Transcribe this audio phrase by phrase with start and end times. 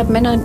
[0.00, 0.38] glaube, Männer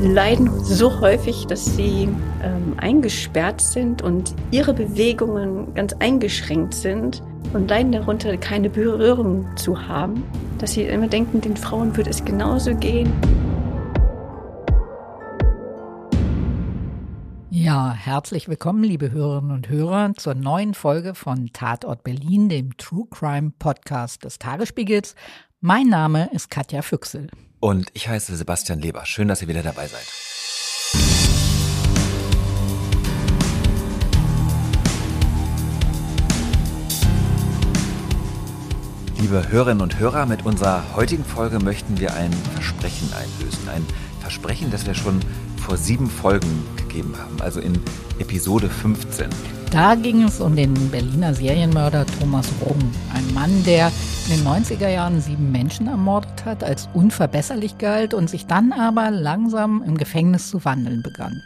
[0.00, 2.08] leiden so häufig, dass sie
[2.42, 9.86] ähm, eingesperrt sind und ihre Bewegungen ganz eingeschränkt sind und leiden darunter, keine Berührung zu
[9.86, 10.24] haben,
[10.56, 13.12] dass sie immer denken, den Frauen wird es genauso gehen.
[17.50, 23.08] Ja, herzlich willkommen, liebe Hörerinnen und Hörer, zur neuen Folge von Tatort Berlin, dem True
[23.10, 25.16] Crime Podcast des Tagesspiegels.
[25.64, 27.28] Mein Name ist Katja Füchsel.
[27.60, 29.06] Und ich heiße Sebastian Leber.
[29.06, 30.02] Schön, dass ihr wieder dabei seid.
[39.20, 43.68] Liebe Hörerinnen und Hörer, mit unserer heutigen Folge möchten wir ein Versprechen einlösen.
[43.68, 43.86] Ein
[44.20, 45.20] Versprechen, das wir schon
[45.64, 47.80] vor sieben Folgen gegeben haben, also in
[48.18, 49.30] Episode 15.
[49.72, 52.78] Da ging es um den Berliner Serienmörder Thomas Rung,
[53.14, 53.90] ein Mann, der
[54.28, 59.10] in den 90er Jahren sieben Menschen ermordet hat, als unverbesserlich galt und sich dann aber
[59.10, 61.40] langsam im Gefängnis zu wandeln begann.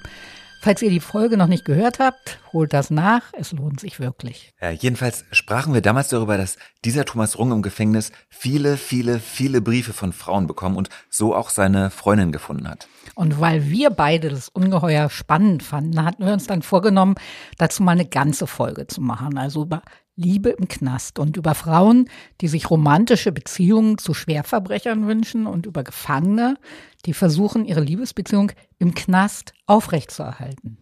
[0.60, 4.52] Falls ihr die Folge noch nicht gehört habt, holt das nach, es lohnt sich wirklich.
[4.60, 9.60] Ja, jedenfalls sprachen wir damals darüber, dass dieser Thomas Rung im Gefängnis viele, viele, viele
[9.60, 12.88] Briefe von Frauen bekommen und so auch seine Freundin gefunden hat.
[13.16, 17.14] Und weil wir beide das ungeheuer spannend fanden, hatten wir uns dann vorgenommen,
[17.56, 19.38] dazu mal eine ganze Folge zu machen.
[19.38, 19.80] Also über
[20.16, 22.10] Liebe im Knast und über Frauen,
[22.42, 26.58] die sich romantische Beziehungen zu Schwerverbrechern wünschen und über Gefangene,
[27.06, 30.76] die versuchen, ihre Liebesbeziehung im Knast aufrechtzuerhalten.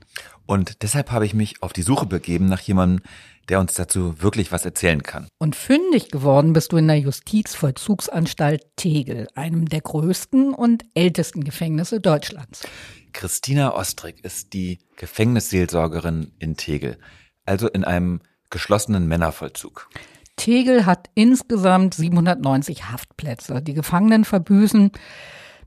[0.47, 3.03] Und deshalb habe ich mich auf die Suche begeben nach jemandem,
[3.49, 5.29] der uns dazu wirklich was erzählen kann.
[5.39, 12.01] Und fündig geworden bist du in der Justizvollzugsanstalt Tegel, einem der größten und ältesten Gefängnisse
[12.01, 12.67] Deutschlands.
[13.13, 16.99] Christina Ostrick ist die Gefängnisseelsorgerin in Tegel,
[17.47, 18.21] also in einem
[18.51, 19.89] geschlossenen Männervollzug.
[20.37, 23.63] Tegel hat insgesamt 790 Haftplätze.
[23.63, 24.91] Die Gefangenen verbüßen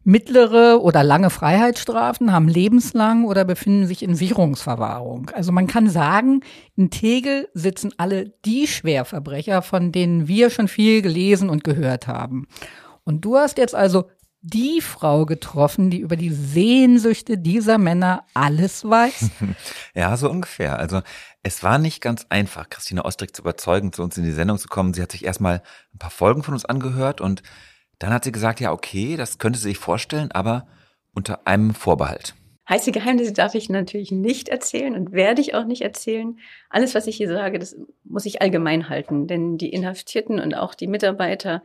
[0.08, 5.32] mittlere oder lange Freiheitsstrafen, haben lebenslang oder befinden sich in Sicherungsverwahrung.
[5.32, 6.40] Also man kann sagen,
[6.78, 12.48] in Tegel sitzen alle die Schwerverbrecher, von denen wir schon viel gelesen und gehört haben.
[13.04, 14.06] Und du hast jetzt also
[14.42, 19.30] die Frau getroffen, die über die Sehnsüchte dieser Männer alles weiß?
[19.94, 20.80] ja, so ungefähr.
[20.80, 21.02] Also
[21.44, 24.70] es war nicht ganz einfach, Christina Ostrick zu überzeugen, zu uns in die Sendung zu
[24.70, 24.94] kommen.
[24.94, 25.64] Sie hat sich erstmal
[25.94, 27.44] ein paar Folgen von uns angehört und
[28.00, 30.68] dann hat sie gesagt, ja, okay, das könnte sie sich vorstellen, aber
[31.14, 32.36] unter einem Vorbehalt.
[32.70, 36.38] Heiße Geheimnisse darf ich natürlich nicht erzählen und werde ich auch nicht erzählen.
[36.70, 40.76] Alles, was ich hier sage, das muss ich allgemein halten, denn die Inhaftierten und auch
[40.76, 41.64] die Mitarbeiter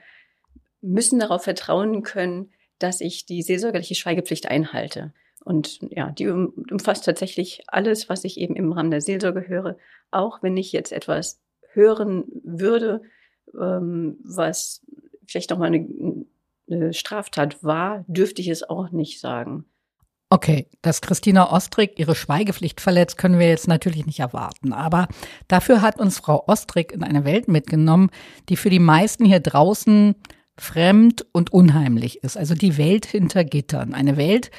[0.80, 5.12] müssen darauf vertrauen können, dass ich die seelsorgerliche Schweigepflicht einhalte.
[5.44, 9.76] Und ja, die umfasst tatsächlich alles, was ich eben im Rahmen der Seelsorge höre,
[10.12, 11.40] auch wenn ich jetzt etwas
[11.72, 13.02] hören würde,
[13.60, 14.81] ähm, was
[15.32, 16.24] vielleicht nochmal eine,
[16.70, 19.64] eine Straftat war, dürfte ich es auch nicht sagen.
[20.30, 24.72] Okay, dass Christina Ostrick ihre Schweigepflicht verletzt, können wir jetzt natürlich nicht erwarten.
[24.72, 25.08] Aber
[25.46, 28.08] dafür hat uns Frau Ostrick in eine Welt mitgenommen,
[28.48, 30.14] die für die meisten hier draußen
[30.56, 32.38] fremd und unheimlich ist.
[32.38, 33.92] Also die Welt hinter Gittern.
[33.92, 34.50] Eine Welt,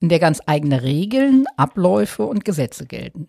[0.00, 3.28] in der ganz eigene Regeln, Abläufe und Gesetze gelten.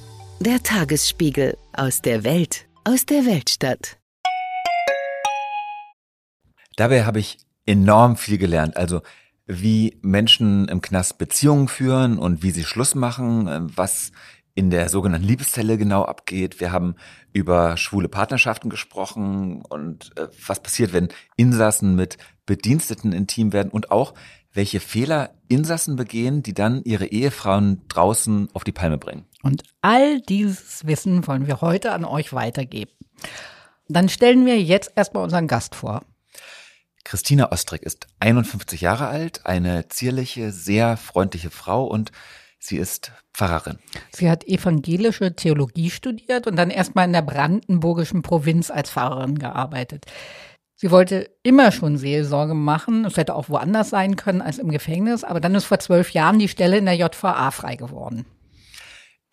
[0.43, 3.99] Der Tagesspiegel aus der Welt, aus der Weltstadt.
[6.77, 7.37] Dabei habe ich
[7.67, 8.75] enorm viel gelernt.
[8.75, 9.01] Also
[9.45, 14.13] wie Menschen im Knast Beziehungen führen und wie sie Schluss machen, äh, was
[14.55, 16.59] in der sogenannten Liebeszelle genau abgeht.
[16.59, 16.95] Wir haben
[17.33, 22.17] über schwule Partnerschaften gesprochen und äh, was passiert, wenn Insassen mit
[22.47, 24.15] Bediensteten intim werden und auch
[24.53, 29.27] welche Fehler Insassen begehen, die dann ihre Ehefrauen draußen auf die Palme bringen.
[29.43, 32.91] Und all dieses Wissen wollen wir heute an euch weitergeben.
[33.87, 36.03] Dann stellen wir jetzt erstmal unseren Gast vor.
[37.03, 42.11] Christina Ostrick ist 51 Jahre alt, eine zierliche, sehr freundliche Frau und
[42.59, 43.79] sie ist Pfarrerin.
[44.11, 50.05] Sie hat evangelische Theologie studiert und dann erstmal in der brandenburgischen Provinz als Pfarrerin gearbeitet.
[50.75, 53.05] Sie wollte immer schon Seelsorge machen.
[53.05, 55.23] Es hätte auch woanders sein können als im Gefängnis.
[55.23, 58.25] Aber dann ist vor zwölf Jahren die Stelle in der JVA frei geworden.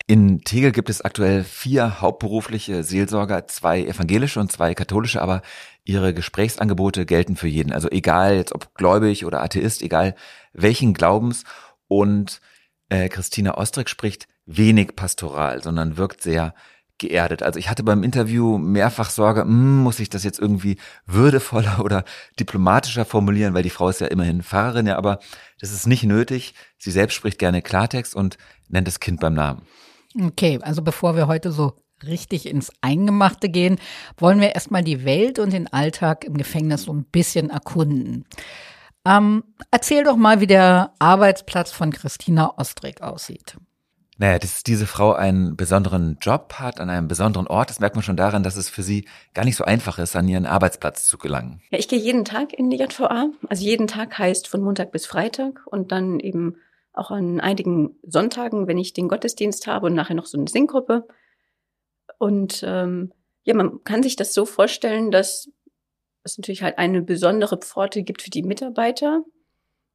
[0.09, 5.43] In Tegel gibt es aktuell vier hauptberufliche Seelsorger, zwei evangelische und zwei katholische, aber
[5.83, 7.71] ihre Gesprächsangebote gelten für jeden.
[7.71, 10.15] Also egal jetzt ob gläubig oder Atheist, egal
[10.51, 11.43] welchen Glaubens.
[11.87, 12.41] Und
[12.89, 16.55] äh, Christina Ostrick spricht wenig pastoral, sondern wirkt sehr
[16.97, 17.43] geerdet.
[17.43, 22.03] Also ich hatte beim Interview mehrfach Sorge, hm, muss ich das jetzt irgendwie würdevoller oder
[22.39, 25.19] diplomatischer formulieren, weil die Frau ist ja immerhin Pfarrerin, ja, aber
[25.59, 26.55] das ist nicht nötig.
[26.79, 28.39] Sie selbst spricht gerne Klartext und
[28.69, 29.61] nennt das Kind beim Namen.
[30.19, 31.73] Okay, also bevor wir heute so
[32.05, 33.79] richtig ins Eingemachte gehen,
[34.17, 38.25] wollen wir erstmal die Welt und den Alltag im Gefängnis so ein bisschen erkunden.
[39.05, 43.57] Ähm, erzähl doch mal, wie der Arbeitsplatz von Christina Ostrick aussieht.
[44.17, 48.03] Naja, dass diese Frau einen besonderen Job hat, an einem besonderen Ort, das merkt man
[48.03, 51.17] schon daran, dass es für sie gar nicht so einfach ist, an ihren Arbeitsplatz zu
[51.17, 51.61] gelangen.
[51.71, 53.29] Ja, ich gehe jeden Tag in die JVA.
[53.47, 56.57] Also jeden Tag heißt von Montag bis Freitag und dann eben
[56.99, 61.07] auch an einigen Sonntagen, wenn ich den Gottesdienst habe und nachher noch so eine Singgruppe.
[62.17, 63.13] Und ähm,
[63.43, 65.49] ja, man kann sich das so vorstellen, dass
[66.23, 69.23] es natürlich halt eine besondere Pforte gibt für die Mitarbeiter,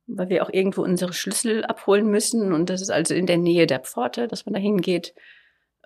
[0.06, 2.52] weil wir auch irgendwo unsere Schlüssel abholen müssen.
[2.52, 5.14] Und das ist also in der Nähe der Pforte, dass man da hingeht.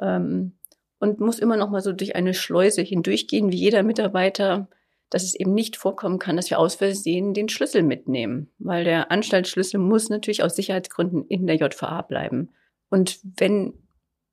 [0.01, 0.59] Ähm,
[1.01, 4.69] und muss immer noch mal so durch eine Schleuse hindurchgehen, wie jeder Mitarbeiter
[5.11, 9.11] dass es eben nicht vorkommen kann, dass wir aus Versehen den Schlüssel mitnehmen, weil der
[9.11, 12.51] Anstaltsschlüssel muss natürlich aus Sicherheitsgründen in der JVA bleiben.
[12.91, 13.75] Und wenn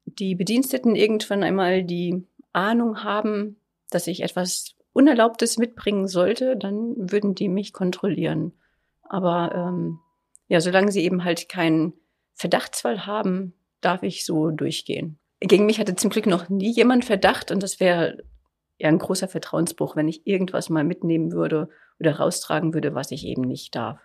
[0.06, 3.58] die Bediensteten irgendwann einmal die Ahnung haben,
[3.90, 8.54] dass ich etwas Unerlaubtes mitbringen sollte, dann würden die mich kontrollieren.
[9.04, 10.00] Aber ähm,
[10.48, 11.94] ja, solange sie eben halt keinen
[12.34, 15.20] Verdachtsfall haben, darf ich so durchgehen.
[15.40, 18.24] Gegen mich hatte zum Glück noch nie jemand Verdacht und das wäre
[18.78, 21.70] ja ein großer Vertrauensbruch, wenn ich irgendwas mal mitnehmen würde
[22.00, 24.00] oder raustragen würde, was ich eben nicht darf.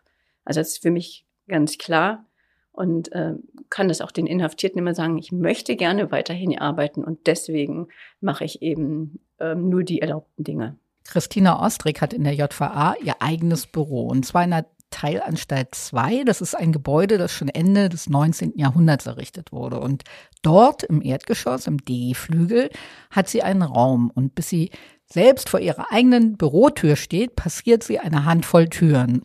[0.45, 2.27] Also das ist für mich ganz klar
[2.73, 3.35] und äh,
[3.69, 7.89] kann das auch den Inhaftierten immer sagen, ich möchte gerne weiterhin arbeiten und deswegen
[8.21, 10.79] mache ich eben ähm, nur die erlaubten Dinge.
[11.05, 16.25] Christina Ostrick hat in der JVA ihr eigenes Büro und zwar in einer Teilanstalt 2.
[16.25, 18.53] Das ist ein Gebäude, das schon Ende des 19.
[18.57, 19.81] Jahrhunderts errichtet wurde.
[19.81, 20.05] Und
[20.43, 22.71] dort im Erdgeschoss, im D-Flügel,
[23.11, 24.11] hat sie einen Raum.
[24.15, 24.71] Und bis sie
[25.07, 29.23] selbst vor ihrer eigenen Bürotür steht, passiert sie eine Handvoll Türen.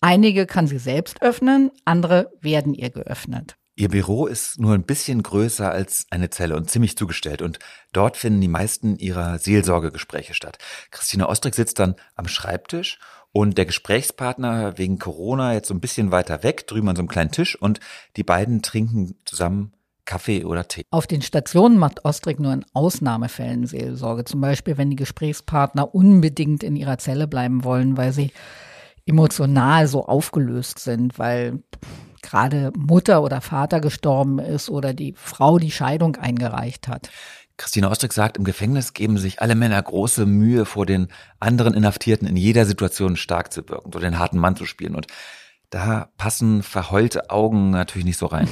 [0.00, 3.56] Einige kann sie selbst öffnen, andere werden ihr geöffnet.
[3.78, 7.60] Ihr Büro ist nur ein bisschen größer als eine Zelle und ziemlich zugestellt und
[7.92, 10.58] dort finden die meisten ihrer Seelsorgegespräche statt.
[10.90, 12.98] Christina Ostrick sitzt dann am Schreibtisch
[13.38, 17.08] und der Gesprächspartner wegen Corona jetzt so ein bisschen weiter weg, drüben an so einem
[17.08, 17.78] kleinen Tisch und
[18.16, 19.74] die beiden trinken zusammen
[20.04, 20.82] Kaffee oder Tee.
[20.90, 24.24] Auf den Stationen macht Ostrick nur in Ausnahmefällen Seelsorge.
[24.24, 28.32] Zum Beispiel, wenn die Gesprächspartner unbedingt in ihrer Zelle bleiben wollen, weil sie
[29.06, 31.62] emotional so aufgelöst sind, weil
[32.22, 37.08] gerade Mutter oder Vater gestorben ist oder die Frau die Scheidung eingereicht hat.
[37.58, 41.08] Christine Ostrick sagt, im Gefängnis geben sich alle Männer große Mühe, vor den
[41.40, 44.94] anderen Inhaftierten in jeder Situation stark zu wirken, so den harten Mann zu spielen.
[44.94, 45.08] Und
[45.68, 48.48] da passen verheulte Augen natürlich nicht so rein.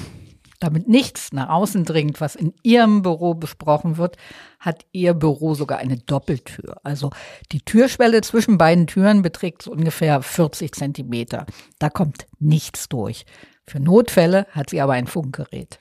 [0.58, 4.16] Damit nichts nach außen dringt, was in Ihrem Büro besprochen wird,
[4.58, 6.78] hat Ihr Büro sogar eine Doppeltür.
[6.82, 7.10] Also
[7.52, 11.46] die Türschwelle zwischen beiden Türen beträgt so ungefähr 40 Zentimeter.
[11.78, 13.24] Da kommt nichts durch.
[13.66, 15.78] Für Notfälle hat sie aber ein Funkgerät.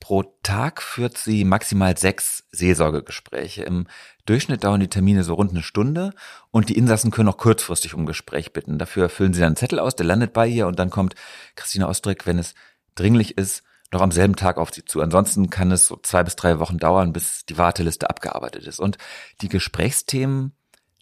[0.00, 3.62] Pro Tag führt sie maximal sechs Seelsorgegespräche.
[3.62, 3.86] Im
[4.26, 6.12] Durchschnitt dauern die Termine so rund eine Stunde
[6.50, 8.78] und die Insassen können auch kurzfristig um Gespräch bitten.
[8.78, 11.14] Dafür füllen sie dann einen Zettel aus, der landet bei ihr und dann kommt
[11.56, 12.54] Christina Ostrick, wenn es
[12.94, 13.62] dringlich ist,
[13.92, 15.00] noch am selben Tag auf sie zu.
[15.00, 18.80] Ansonsten kann es so zwei bis drei Wochen dauern, bis die Warteliste abgearbeitet ist.
[18.80, 18.98] Und
[19.40, 20.52] die Gesprächsthemen,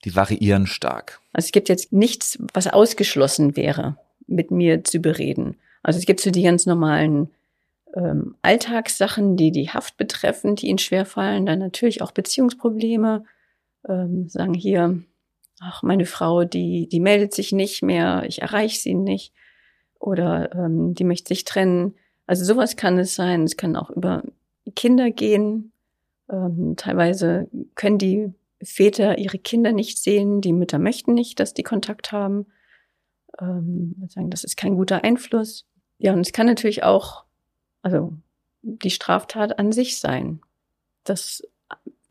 [0.05, 1.21] die variieren stark.
[1.33, 5.57] Also es gibt jetzt nichts, was ausgeschlossen wäre, mit mir zu bereden.
[5.83, 7.31] Also es gibt so die ganz normalen
[7.97, 11.47] ähm, Alltagssachen, die die Haft betreffen, die ihnen schwerfallen.
[11.47, 13.25] Dann natürlich auch Beziehungsprobleme.
[13.89, 15.03] Ähm, sagen hier,
[15.61, 19.33] ach, meine Frau, die, die meldet sich nicht mehr, ich erreiche sie nicht.
[19.99, 21.95] Oder ähm, die möchte sich trennen.
[22.27, 23.45] Also sowas kann es sein.
[23.45, 24.23] Es kann auch über
[24.75, 25.73] Kinder gehen.
[26.31, 30.41] Ähm, teilweise können die Väter ihre Kinder nicht sehen.
[30.41, 32.47] Die Mütter möchten nicht, dass die Kontakt haben.
[33.41, 35.67] Ähm, sagen, das ist kein guter Einfluss.
[35.99, 37.26] Ja, und es kann natürlich auch
[37.87, 38.13] also
[38.63, 40.41] die Straftat an sich sein.
[41.05, 41.41] Das,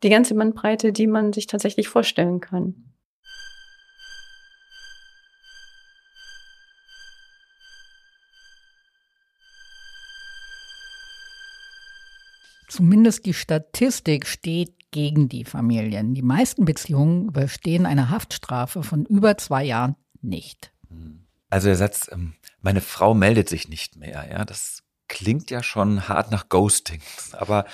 [0.02, 2.94] die ganze Bandbreite, die man sich tatsächlich vorstellen kann.
[12.68, 16.14] Zumindest die Statistik steht gegen die Familien.
[16.14, 20.72] Die meisten Beziehungen überstehen eine Haftstrafe von über zwei Jahren nicht.
[21.50, 26.08] Also der Satz, ähm, meine Frau meldet sich nicht mehr, ja, das klingt ja schon
[26.08, 27.00] hart nach Ghosting.
[27.32, 27.64] Aber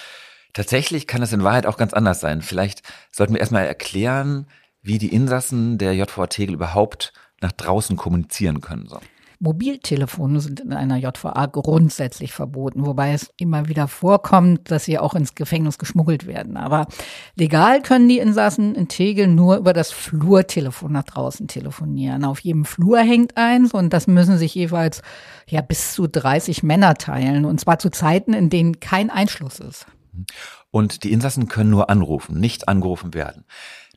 [0.53, 2.43] Tatsächlich kann es in Wahrheit auch ganz anders sein.
[2.43, 4.47] Vielleicht sollten wir erstmal erklären,
[4.83, 8.87] wie die Insassen der JVA Tegel überhaupt nach draußen kommunizieren können.
[8.87, 9.01] So.
[9.43, 15.15] Mobiltelefone sind in einer JVA grundsätzlich verboten, wobei es immer wieder vorkommt, dass sie auch
[15.15, 16.57] ins Gefängnis geschmuggelt werden.
[16.57, 16.87] Aber
[17.35, 22.25] legal können die Insassen in Tegel nur über das Flurtelefon nach draußen telefonieren.
[22.25, 25.03] Auf jedem Flur hängt eins und das müssen sich jeweils
[25.49, 29.87] ja bis zu 30 Männer teilen und zwar zu Zeiten, in denen kein Einschluss ist.
[30.71, 33.45] Und die Insassen können nur anrufen, nicht angerufen werden.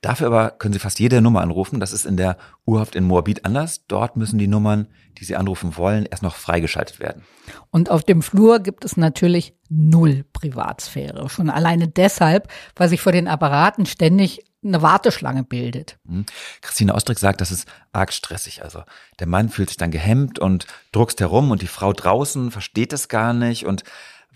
[0.06, 1.80] Dafür aber können Sie fast jede Nummer anrufen.
[1.80, 3.88] Das ist in der Urhaft in Moabit anders.
[3.88, 7.24] Dort müssen die Nummern, die Sie anrufen wollen, erst noch freigeschaltet werden.
[7.72, 11.28] Und auf dem Flur gibt es natürlich null Privatsphäre.
[11.28, 15.98] Schon alleine deshalb, weil sich vor den Apparaten ständig eine Warteschlange bildet.
[16.08, 16.28] Hm.
[16.62, 18.62] Christine Ostrick sagt, das ist arg stressig.
[18.62, 18.84] Also
[19.20, 23.08] der Mann fühlt sich dann gehemmt und druckst herum und die Frau draußen versteht es
[23.08, 23.84] gar nicht und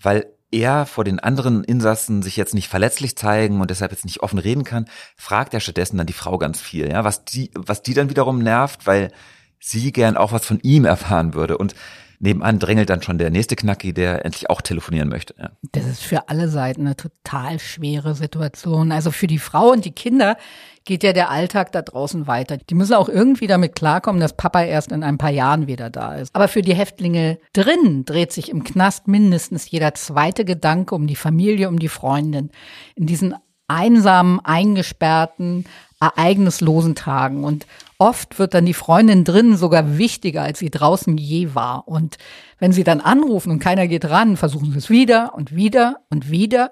[0.02, 4.22] weil er vor den anderen Insassen sich jetzt nicht verletzlich zeigen und deshalb jetzt nicht
[4.22, 7.82] offen reden kann, fragt er stattdessen dann die Frau ganz viel, ja, was die, was
[7.82, 9.12] die dann wiederum nervt, weil
[9.58, 11.58] sie gern auch was von ihm erfahren würde.
[11.58, 11.74] Und
[12.20, 15.34] nebenan drängelt dann schon der nächste Knacki, der endlich auch telefonieren möchte.
[15.38, 15.50] Ja.
[15.72, 18.92] Das ist für alle Seiten eine total schwere Situation.
[18.92, 20.36] Also für die Frau und die Kinder
[20.84, 22.58] geht ja der Alltag da draußen weiter.
[22.58, 26.14] Die müssen auch irgendwie damit klarkommen, dass Papa erst in ein paar Jahren wieder da
[26.14, 26.34] ist.
[26.34, 31.16] Aber für die Häftlinge drin dreht sich im Knast mindestens jeder zweite Gedanke um die
[31.16, 32.50] Familie, um die Freundin.
[32.96, 33.34] In diesen
[33.66, 35.64] einsamen, eingesperrten,
[36.00, 37.44] ereignislosen Tagen.
[37.44, 37.66] Und
[37.98, 41.86] oft wird dann die Freundin drin sogar wichtiger, als sie draußen je war.
[41.86, 42.16] Und
[42.58, 46.30] wenn sie dann anrufen und keiner geht ran, versuchen sie es wieder und wieder und
[46.30, 46.70] wieder.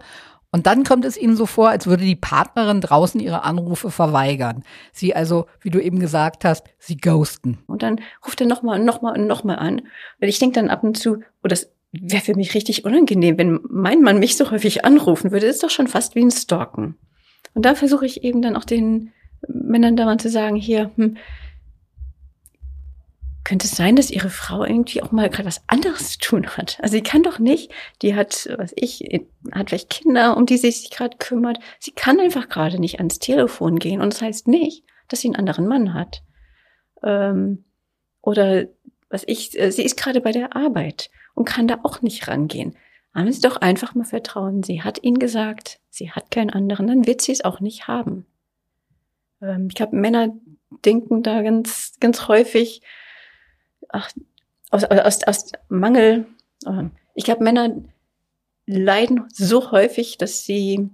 [0.51, 4.65] Und dann kommt es ihnen so vor, als würde die Partnerin draußen ihre Anrufe verweigern.
[4.93, 7.59] Sie also, wie du eben gesagt hast, sie ghosten.
[7.67, 9.81] Und dann ruft er nochmal und nochmal und nochmal an.
[9.81, 13.61] Und ich denke dann ab und zu, oh, das wäre für mich richtig unangenehm, wenn
[13.69, 15.47] mein Mann mich so häufig anrufen würde.
[15.47, 16.97] Das ist doch schon fast wie ein Stalken.
[17.53, 19.13] Und da versuche ich eben dann auch den
[19.47, 21.17] Männern da mal zu sagen, hier, hm,
[23.45, 26.79] könnte es sein, dass ihre Frau irgendwie auch mal gerade was anderes zu tun hat?
[26.83, 29.03] Also sie kann doch nicht, die hat, was ich,
[29.53, 31.59] hat vielleicht Kinder, um die sie sich gerade kümmert.
[31.79, 35.37] Sie kann einfach gerade nicht ans Telefon gehen und das heißt nicht, dass sie einen
[35.37, 36.23] anderen Mann hat.
[37.03, 37.65] Ähm,
[38.21, 38.67] oder
[39.09, 42.77] was ich, äh, sie ist gerade bei der Arbeit und kann da auch nicht rangehen.
[43.15, 44.63] Haben Sie doch einfach mal Vertrauen.
[44.63, 48.27] Sie hat Ihnen gesagt, sie hat keinen anderen, dann wird sie es auch nicht haben.
[49.41, 50.35] Ähm, ich glaube, Männer
[50.85, 52.83] denken da ganz, ganz häufig,
[53.89, 54.11] ach,
[54.71, 56.27] aus, aus, aus Mangel.
[56.67, 57.83] Ähm, ich glaube, Männer
[58.67, 60.91] leiden so häufig, dass sie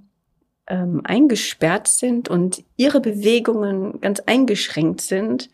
[0.66, 5.50] ähm, eingesperrt sind und ihre Bewegungen ganz eingeschränkt sind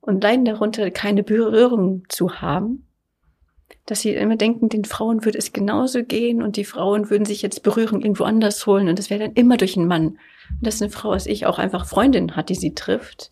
[0.00, 2.88] und leiden darunter, keine Berührung zu haben
[3.88, 7.40] dass sie immer denken, den Frauen würde es genauso gehen und die Frauen würden sich
[7.40, 10.18] jetzt Berührung irgendwo anders holen und das wäre dann immer durch einen Mann.
[10.50, 13.30] Und dass eine Frau als ich auch einfach Freundin hat, die sie trifft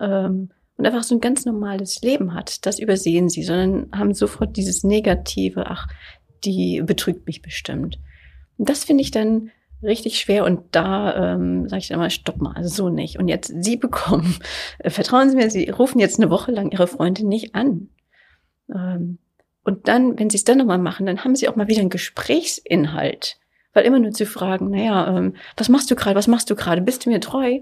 [0.00, 2.66] ähm, und einfach so ein ganz normales Leben hat.
[2.66, 5.88] Das übersehen sie, sondern haben sofort dieses Negative, ach,
[6.44, 7.98] die betrügt mich bestimmt.
[8.58, 9.50] Und das finde ich dann
[9.82, 13.18] richtig schwer und da ähm, sage ich dann mal, stopp mal, also so nicht.
[13.18, 14.38] Und jetzt Sie bekommen,
[14.78, 17.90] äh, vertrauen Sie mir, Sie rufen jetzt eine Woche lang Ihre Freundin nicht an.
[18.74, 19.18] Ähm,
[19.64, 21.90] und dann, wenn sie es dann nochmal machen, dann haben sie auch mal wieder einen
[21.90, 23.38] Gesprächsinhalt.
[23.74, 26.80] Weil immer nur zu fragen, naja, ähm, was machst du gerade, was machst du gerade,
[26.80, 27.60] bist du mir treu,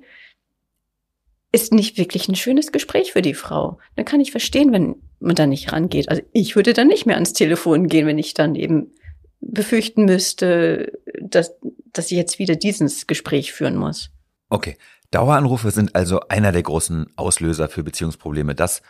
[1.51, 3.79] ist nicht wirklich ein schönes Gespräch für die Frau.
[3.97, 6.09] Dann kann ich verstehen, wenn man da nicht rangeht.
[6.09, 8.93] Also ich würde dann nicht mehr ans Telefon gehen, wenn ich dann eben
[9.41, 11.55] befürchten müsste, dass,
[11.93, 14.11] dass ich jetzt wieder dieses Gespräch führen muss.
[14.49, 14.77] Okay.
[15.11, 18.55] Daueranrufe sind also einer der großen Auslöser für Beziehungsprobleme.
[18.55, 18.81] Das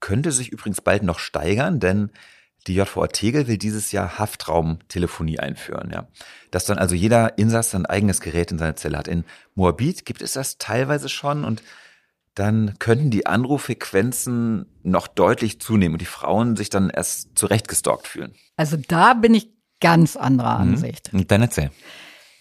[0.00, 2.10] könnte sich übrigens bald noch steigern, denn
[2.66, 6.08] die JVA Tegel will dieses Jahr Haftraumtelefonie einführen, ja.
[6.50, 9.08] Dass dann also jeder Insass sein eigenes Gerät in seiner Zelle hat.
[9.08, 9.24] In
[9.54, 11.62] Moabit gibt es das teilweise schon und
[12.34, 18.34] dann könnten die Anruffrequenzen noch deutlich zunehmen und die Frauen sich dann erst zurechtgestalkt fühlen.
[18.56, 19.50] Also da bin ich
[19.80, 20.74] ganz anderer mhm.
[20.74, 21.12] Ansicht.
[21.12, 21.26] Mhm.
[21.26, 21.70] Dann erzähl.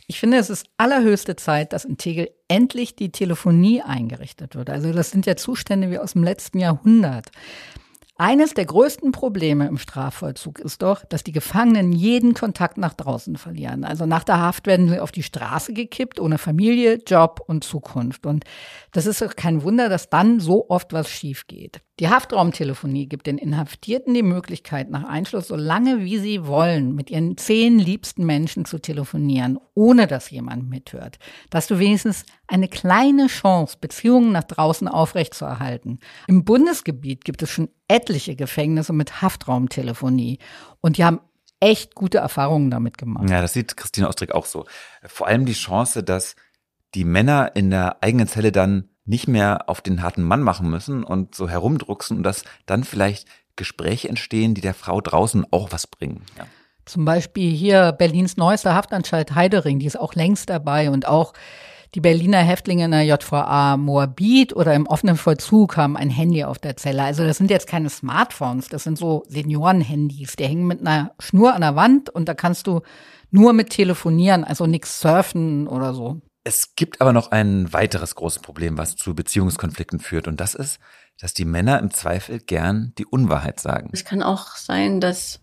[0.08, 4.70] Ich finde, es ist allerhöchste Zeit, dass in Tegel endlich die Telefonie eingerichtet wird.
[4.70, 7.30] Also das sind ja Zustände wie aus dem letzten Jahrhundert.
[8.22, 13.38] Eines der größten Probleme im Strafvollzug ist doch, dass die Gefangenen jeden Kontakt nach draußen
[13.38, 13.86] verlieren.
[13.86, 18.26] Also nach der Haft werden sie auf die Straße gekippt, ohne Familie, Job und Zukunft.
[18.26, 18.44] Und
[18.92, 21.80] das ist doch kein Wunder, dass dann so oft was schief geht.
[22.02, 27.10] Die Haftraumtelefonie gibt den Inhaftierten die Möglichkeit, nach Einschluss so lange wie sie wollen, mit
[27.10, 31.20] ihren zehn liebsten Menschen zu telefonieren, ohne dass jemand mithört.
[31.50, 36.00] Dass du wenigstens eine kleine Chance, Beziehungen nach draußen aufrechtzuerhalten.
[36.28, 40.40] Im Bundesgebiet gibt es schon etliche Gefängnisse mit Haftraumtelefonie
[40.82, 41.22] und die haben
[41.60, 43.30] echt gute Erfahrungen damit gemacht.
[43.30, 44.66] Ja, das sieht Christine Ostrick auch so.
[45.06, 46.36] Vor allem die Chance, dass
[46.96, 51.04] die Männer in der eigenen Zelle dann nicht mehr auf den harten Mann machen müssen
[51.04, 55.88] und so herumdrucksen und dass dann vielleicht Gespräche entstehen, die der Frau draußen auch was
[55.88, 56.24] bringen.
[56.38, 56.46] Ja.
[56.86, 61.34] Zum Beispiel hier Berlins neuester Haftanstalt Heidering, die ist auch längst dabei und auch
[61.96, 66.60] die Berliner Häftlinge in der JVA Moabit oder im offenen Vollzug haben ein Handy auf
[66.60, 67.04] der Zelle.
[67.04, 70.36] Also das sind jetzt keine Smartphones, das sind so Seniorenhandys.
[70.36, 72.82] Die hängen mit einer Schnur an der Wand und da kannst du
[73.32, 76.22] nur mit telefonieren, also nichts surfen oder so.
[76.44, 80.28] Es gibt aber noch ein weiteres großes Problem, was zu Beziehungskonflikten führt.
[80.28, 80.80] Und das ist,
[81.20, 83.90] dass die Männer im Zweifel gern die Unwahrheit sagen.
[83.92, 85.42] Es kann auch sein, dass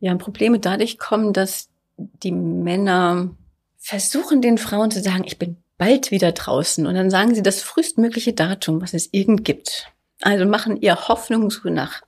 [0.00, 3.30] ja Probleme dadurch kommen, dass die Männer
[3.78, 6.86] versuchen, den Frauen zu sagen, ich bin bald wieder draußen.
[6.86, 9.92] Und dann sagen sie das frühestmögliche Datum, was es irgend gibt.
[10.22, 12.02] Also machen ihr Hoffnung so nach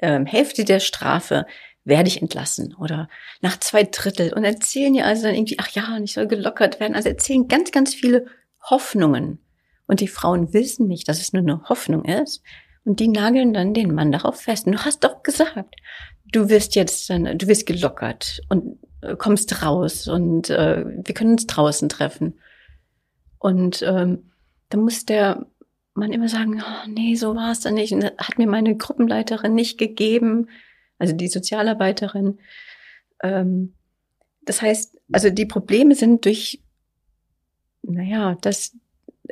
[0.00, 1.46] ähm, Hälfte der Strafe
[1.84, 3.08] werde ich entlassen oder
[3.40, 6.94] nach zwei Drittel und erzählen ja also dann irgendwie, ach ja, ich soll gelockert werden.
[6.94, 8.26] Also erzählen ganz, ganz viele
[8.62, 9.38] Hoffnungen.
[9.86, 12.42] Und die Frauen wissen nicht, dass es nur eine Hoffnung ist.
[12.84, 14.66] Und die nageln dann den Mann darauf fest.
[14.66, 15.76] Und du hast doch gesagt,
[16.32, 21.32] du wirst jetzt dann, du wirst gelockert und äh, kommst raus und äh, wir können
[21.32, 22.34] uns draußen treffen.
[23.40, 24.30] Und ähm,
[24.68, 25.46] da muss der
[25.94, 27.92] Mann immer sagen, oh, nee, so war es dann nicht.
[27.92, 30.46] Und hat mir meine Gruppenleiterin nicht gegeben
[31.00, 32.38] also die Sozialarbeiterin.
[33.22, 33.74] Ähm,
[34.42, 36.62] das heißt, also die Probleme sind durch,
[37.82, 38.76] naja, dass,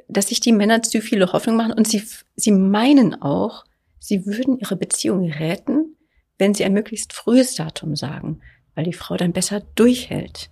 [0.08, 2.02] dass sich die Männer zu viele Hoffnung machen und sie,
[2.34, 3.64] sie meinen auch,
[4.00, 5.96] sie würden ihre Beziehung retten,
[6.38, 8.40] wenn sie ein möglichst frühes Datum sagen,
[8.74, 10.50] weil die Frau dann besser durchhält.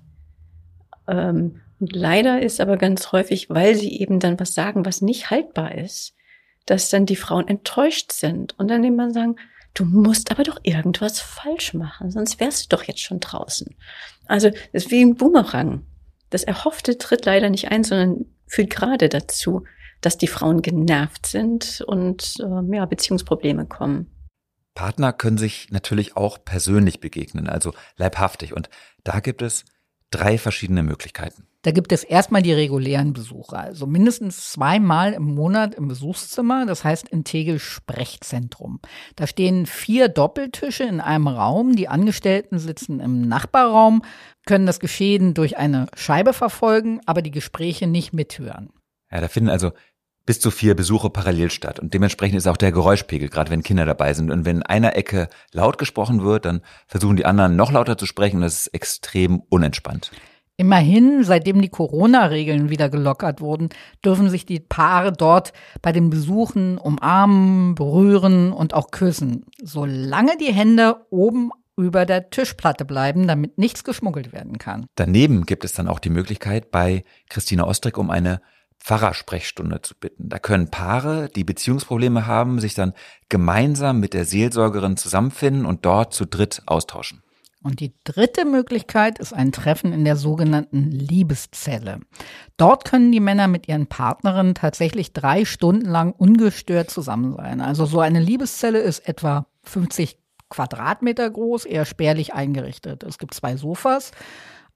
[1.08, 5.75] Ähm, leider ist aber ganz häufig, weil sie eben dann was sagen, was nicht haltbar
[5.75, 6.14] ist,
[6.66, 9.37] dass dann die Frauen enttäuscht sind und dann immer sagen,
[9.75, 13.75] du musst aber doch irgendwas falsch machen, sonst wärst du doch jetzt schon draußen.
[14.26, 15.87] Also das ist wie ein Boomerang.
[16.30, 19.65] Das Erhoffte tritt leider nicht ein, sondern führt gerade dazu,
[20.00, 24.10] dass die Frauen genervt sind und äh, ja, Beziehungsprobleme kommen.
[24.75, 28.54] Partner können sich natürlich auch persönlich begegnen, also leibhaftig.
[28.54, 28.69] Und
[29.04, 29.65] da gibt es
[30.10, 31.47] drei verschiedene Möglichkeiten.
[31.66, 36.84] Da gibt es erstmal die regulären Besucher, also mindestens zweimal im Monat im Besuchszimmer, das
[36.84, 38.78] heißt in Tegel Sprechzentrum.
[39.16, 44.02] Da stehen vier Doppeltische in einem Raum, die Angestellten sitzen im Nachbarraum,
[44.46, 48.70] können das Geschehen durch eine Scheibe verfolgen, aber die Gespräche nicht mithören.
[49.10, 49.72] Ja, da finden also
[50.24, 51.80] bis zu vier Besuche parallel statt.
[51.80, 54.30] Und dementsprechend ist auch der Geräuschpegel, gerade wenn Kinder dabei sind.
[54.30, 58.06] Und wenn in einer Ecke laut gesprochen wird, dann versuchen die anderen noch lauter zu
[58.06, 58.40] sprechen.
[58.42, 60.12] Das ist extrem unentspannt.
[60.58, 63.69] Immerhin, seitdem die Corona-Regeln wieder gelockert wurden,
[64.02, 70.52] dürfen sich die Paare dort bei den Besuchen umarmen, berühren und auch küssen, solange die
[70.52, 74.86] Hände oben über der Tischplatte bleiben, damit nichts geschmuggelt werden kann.
[74.95, 78.40] Daneben gibt es dann auch die Möglichkeit, bei Christina Ostrick um eine
[78.80, 80.28] Pfarrersprechstunde zu bitten.
[80.28, 82.95] Da können Paare, die Beziehungsprobleme haben, sich dann
[83.28, 87.23] gemeinsam mit der Seelsorgerin zusammenfinden und dort zu dritt austauschen.
[87.66, 91.98] Und die dritte Möglichkeit ist ein Treffen in der sogenannten Liebeszelle.
[92.56, 97.60] Dort können die Männer mit ihren Partnerinnen tatsächlich drei Stunden lang ungestört zusammen sein.
[97.60, 100.16] Also so eine Liebeszelle ist etwa 50
[100.48, 103.02] Quadratmeter groß, eher spärlich eingerichtet.
[103.02, 104.12] Es gibt zwei Sofas,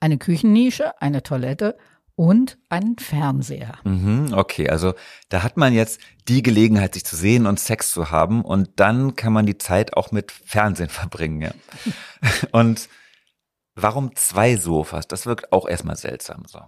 [0.00, 1.76] eine Küchennische, eine Toilette
[2.20, 3.78] und einen Fernseher.
[3.82, 4.92] Mhm, okay, also
[5.30, 9.16] da hat man jetzt die Gelegenheit, sich zu sehen und Sex zu haben und dann
[9.16, 11.40] kann man die Zeit auch mit Fernsehen verbringen.
[11.40, 11.52] Ja.
[12.52, 12.90] und
[13.74, 15.08] warum zwei Sofas?
[15.08, 16.42] Das wirkt auch erstmal seltsam.
[16.46, 16.60] So.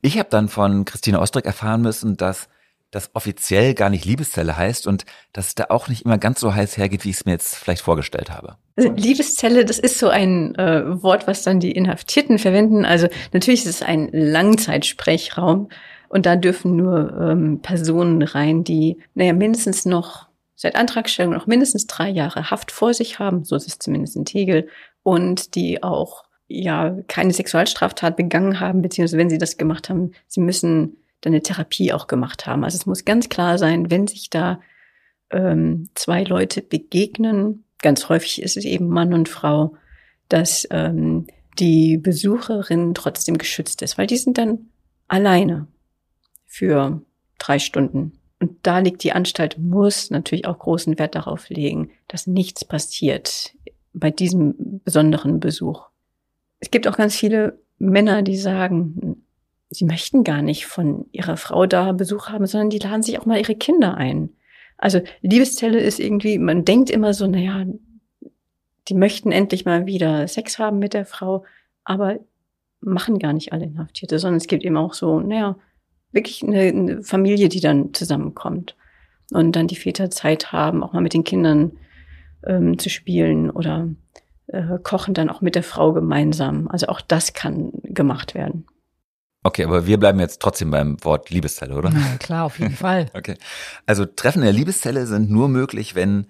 [0.00, 2.48] Ich habe dann von Christine Ostrick erfahren müssen, dass
[2.90, 6.54] das offiziell gar nicht Liebeszelle heißt und dass es da auch nicht immer ganz so
[6.54, 8.56] heiß hergeht, wie ich es mir jetzt vielleicht vorgestellt habe.
[8.76, 12.84] Also Liebeszelle, das ist so ein äh, Wort, was dann die Inhaftierten verwenden.
[12.84, 15.68] Also natürlich ist es ein Langzeitsprechraum
[16.08, 21.86] und da dürfen nur ähm, Personen rein, die, naja, mindestens noch seit Antragstellung noch mindestens
[21.86, 24.68] drei Jahre Haft vor sich haben, so ist es zumindest in Tegel,
[25.04, 30.40] und die auch ja keine Sexualstraftat begangen haben, beziehungsweise wenn sie das gemacht haben, sie
[30.40, 32.64] müssen dann eine Therapie auch gemacht haben.
[32.64, 34.60] Also es muss ganz klar sein, wenn sich da
[35.30, 39.76] ähm, zwei Leute begegnen, ganz häufig ist es eben Mann und Frau,
[40.28, 41.26] dass ähm,
[41.58, 44.68] die Besucherin trotzdem geschützt ist, weil die sind dann
[45.08, 45.66] alleine
[46.46, 47.02] für
[47.38, 48.12] drei Stunden.
[48.40, 53.54] Und da liegt die Anstalt, muss natürlich auch großen Wert darauf legen, dass nichts passiert
[53.92, 55.88] bei diesem besonderen Besuch.
[56.60, 59.24] Es gibt auch ganz viele Männer, die sagen,
[59.70, 63.26] sie möchten gar nicht von ihrer Frau da Besuch haben, sondern die laden sich auch
[63.26, 64.30] mal ihre Kinder ein.
[64.76, 67.66] Also Liebeszelle ist irgendwie, man denkt immer so, naja,
[68.88, 71.44] die möchten endlich mal wieder Sex haben mit der Frau,
[71.84, 72.18] aber
[72.80, 75.56] machen gar nicht alle Inhaftierte, sondern es gibt eben auch so, naja,
[76.12, 78.76] wirklich eine, eine Familie, die dann zusammenkommt
[79.32, 81.72] und dann die Väter Zeit haben, auch mal mit den Kindern
[82.46, 83.88] ähm, zu spielen oder
[84.46, 86.68] äh, kochen dann auch mit der Frau gemeinsam.
[86.68, 88.64] Also auch das kann gemacht werden.
[89.48, 91.88] Okay, aber wir bleiben jetzt trotzdem beim Wort Liebeszelle, oder?
[91.88, 93.06] Ja, klar, auf jeden Fall.
[93.14, 93.34] okay.
[93.86, 96.26] Also Treffen in der Liebeszelle sind nur möglich, wenn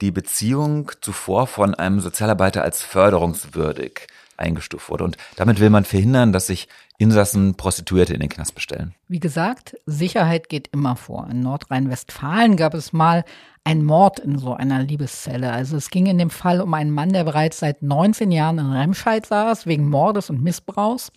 [0.00, 4.06] die Beziehung zuvor von einem Sozialarbeiter als förderungswürdig
[4.38, 5.04] eingestuft wurde.
[5.04, 8.94] Und damit will man verhindern, dass sich Insassen Prostituierte in den Knast bestellen.
[9.06, 11.28] Wie gesagt, Sicherheit geht immer vor.
[11.30, 13.24] In Nordrhein-Westfalen gab es mal
[13.64, 15.52] einen Mord in so einer Liebeszelle.
[15.52, 18.72] Also es ging in dem Fall um einen Mann, der bereits seit 19 Jahren in
[18.72, 21.12] Remscheid saß, wegen Mordes und Missbrauchs.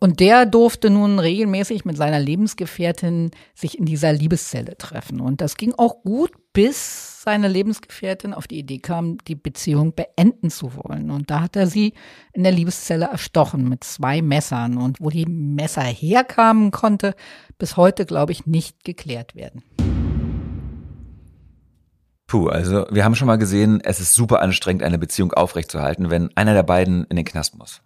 [0.00, 5.20] Und der durfte nun regelmäßig mit seiner Lebensgefährtin sich in dieser Liebeszelle treffen.
[5.20, 10.50] Und das ging auch gut, bis seine Lebensgefährtin auf die Idee kam, die Beziehung beenden
[10.50, 11.10] zu wollen.
[11.10, 11.94] Und da hat er sie
[12.32, 14.76] in der Liebeszelle erstochen mit zwei Messern.
[14.76, 17.14] Und wo die Messer herkamen, konnte
[17.58, 19.62] bis heute, glaube ich, nicht geklärt werden.
[22.26, 26.34] Puh, also wir haben schon mal gesehen, es ist super anstrengend, eine Beziehung aufrechtzuerhalten, wenn
[26.36, 27.82] einer der beiden in den Knast muss.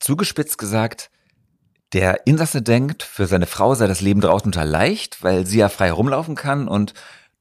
[0.00, 1.10] Zugespitzt gesagt,
[1.92, 5.68] der Insasse denkt, für seine Frau sei das Leben draußen total leicht, weil sie ja
[5.68, 6.92] frei herumlaufen kann und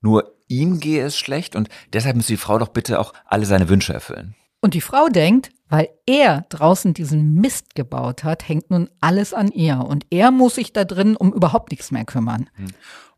[0.02, 3.70] nur ihm gehe es schlecht und deshalb müsse die Frau doch bitte auch alle seine
[3.70, 4.36] Wünsche erfüllen.
[4.62, 9.50] Und die Frau denkt, weil er draußen diesen Mist gebaut hat, hängt nun alles an
[9.50, 12.50] ihr und er muss sich da drin um überhaupt nichts mehr kümmern.
[12.54, 12.68] Hm.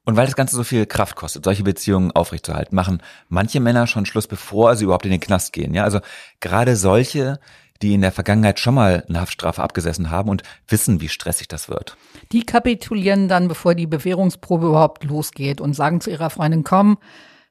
[0.05, 4.05] Und weil das Ganze so viel Kraft kostet, solche Beziehungen aufrechtzuerhalten, machen manche Männer schon
[4.05, 5.73] Schluss, bevor sie überhaupt in den Knast gehen.
[5.73, 5.99] Ja, also
[6.39, 7.39] gerade solche,
[7.81, 11.69] die in der Vergangenheit schon mal eine Haftstrafe abgesessen haben und wissen, wie stressig das
[11.69, 11.97] wird.
[12.31, 16.97] Die kapitulieren dann, bevor die Bewährungsprobe überhaupt losgeht und sagen zu ihrer Freundin, komm,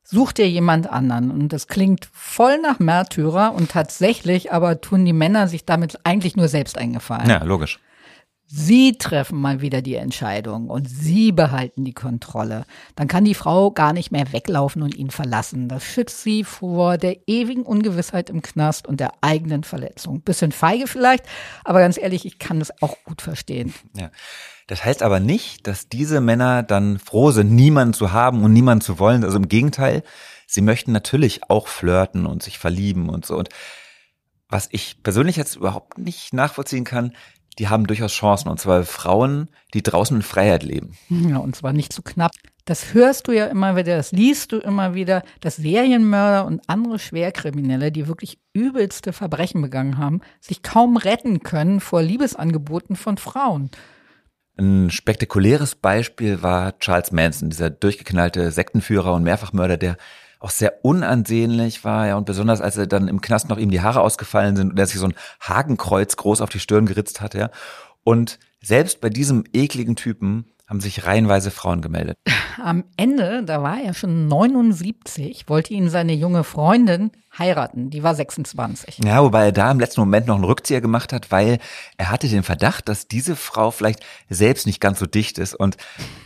[0.02, 1.30] such dir jemand anderen.
[1.30, 6.36] Und das klingt voll nach Märtyrer und tatsächlich aber tun die Männer sich damit eigentlich
[6.36, 7.28] nur selbst eingefallen.
[7.28, 7.80] Ja, logisch.
[8.46, 12.66] Sie treffen mal wieder die Entscheidung und Sie behalten die Kontrolle.
[12.94, 15.68] Dann kann die Frau gar nicht mehr weglaufen und ihn verlassen.
[15.68, 20.20] Das schützt sie vor der ewigen Ungewissheit im Knast und der eigenen Verletzung.
[20.20, 21.24] Bisschen feige vielleicht,
[21.64, 23.72] aber ganz ehrlich, ich kann das auch gut verstehen.
[23.96, 24.10] Ja.
[24.66, 28.82] Das heißt aber nicht, dass diese Männer dann froh sind, niemanden zu haben und niemanden
[28.82, 29.24] zu wollen.
[29.24, 30.02] Also im Gegenteil,
[30.46, 33.36] sie möchten natürlich auch flirten und sich verlieben und so.
[33.36, 33.50] Und
[34.48, 37.12] was ich persönlich jetzt überhaupt nicht nachvollziehen kann,
[37.58, 38.48] die haben durchaus Chancen.
[38.48, 40.96] Und zwar Frauen, die draußen in Freiheit leben.
[41.08, 42.32] Ja, und zwar nicht zu knapp.
[42.64, 46.98] Das hörst du ja immer wieder, das liest du immer wieder, dass Serienmörder und andere
[46.98, 53.70] Schwerkriminelle, die wirklich übelste Verbrechen begangen haben, sich kaum retten können vor Liebesangeboten von Frauen.
[54.56, 59.96] Ein spektakuläres Beispiel war Charles Manson, dieser durchgeknallte Sektenführer und Mehrfachmörder, der
[60.44, 63.80] auch sehr unansehnlich war, ja, und besonders als er dann im Knast noch ihm die
[63.80, 67.34] Haare ausgefallen sind und er sich so ein Hakenkreuz groß auf die Stirn geritzt hat,
[67.34, 67.50] ja.
[68.04, 72.16] Und selbst bei diesem ekligen Typen haben sich reihenweise Frauen gemeldet.
[72.62, 77.90] Am Ende, da war er schon 79, wollte ihn seine junge Freundin heiraten.
[77.90, 78.98] Die war 26.
[79.04, 81.58] Ja, wobei er da im letzten Moment noch einen Rückzieher gemacht hat, weil
[81.96, 85.76] er hatte den Verdacht, dass diese Frau vielleicht selbst nicht ganz so dicht ist und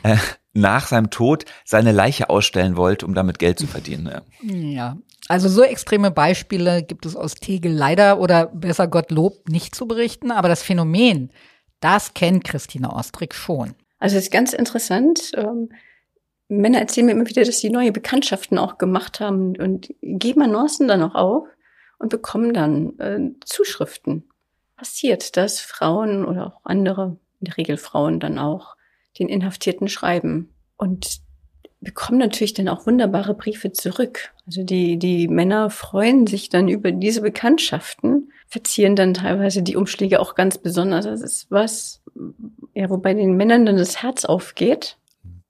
[0.03, 0.17] äh,
[0.53, 4.07] nach seinem Tod seine Leiche ausstellen wollte, um damit Geld zu verdienen.
[4.07, 4.55] Ja.
[4.55, 4.97] ja.
[5.29, 10.31] Also so extreme Beispiele gibt es aus Tegel leider oder besser Gottlob nicht zu berichten,
[10.31, 11.31] aber das Phänomen,
[11.81, 13.75] das kennt Christine Ostrick schon.
[13.99, 15.33] Also es ist ganz interessant.
[15.35, 15.71] Ähm,
[16.49, 20.89] Männer erzählen mir immer wieder, dass sie neue Bekanntschaften auch gemacht haben und geben Annoncen
[20.89, 21.49] dann auch auf
[21.99, 24.29] und bekommen dann äh, Zuschriften.
[24.77, 28.77] Passiert, dass Frauen oder auch andere, in der Regel Frauen dann auch,
[29.19, 31.21] den Inhaftierten schreiben und
[31.81, 34.33] bekommen natürlich dann auch wunderbare Briefe zurück.
[34.47, 40.21] Also die, die Männer freuen sich dann über diese Bekanntschaften, verzieren dann teilweise die Umschläge
[40.21, 41.05] auch ganz besonders.
[41.05, 42.03] Das ist was,
[42.75, 44.97] ja, wobei den Männern dann das Herz aufgeht.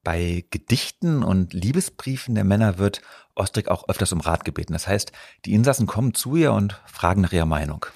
[0.05, 3.01] Bei Gedichten und Liebesbriefen der Männer wird
[3.35, 4.73] Ostrick auch öfters um Rat gebeten.
[4.73, 5.13] Das heißt,
[5.45, 7.87] die Insassen kommen zu ihr und fragen nach ihrer Meinung.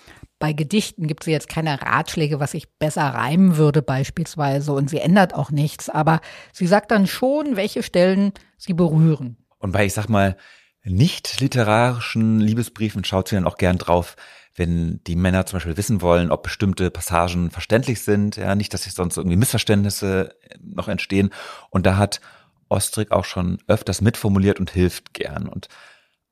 [0.42, 4.98] Bei Gedichten gibt es jetzt keine Ratschläge, was ich besser reimen würde beispielsweise und sie
[4.98, 6.20] ändert auch nichts, aber
[6.52, 9.36] sie sagt dann schon, welche Stellen sie berühren.
[9.58, 10.36] Und bei, ich sag mal,
[10.82, 14.16] nicht literarischen Liebesbriefen schaut sie dann auch gern drauf,
[14.56, 18.82] wenn die Männer zum Beispiel wissen wollen, ob bestimmte Passagen verständlich sind, ja, nicht, dass
[18.82, 21.30] sich sonst irgendwie Missverständnisse noch entstehen.
[21.70, 22.20] Und da hat
[22.68, 25.46] Ostrick auch schon öfters mitformuliert und hilft gern.
[25.48, 25.68] Und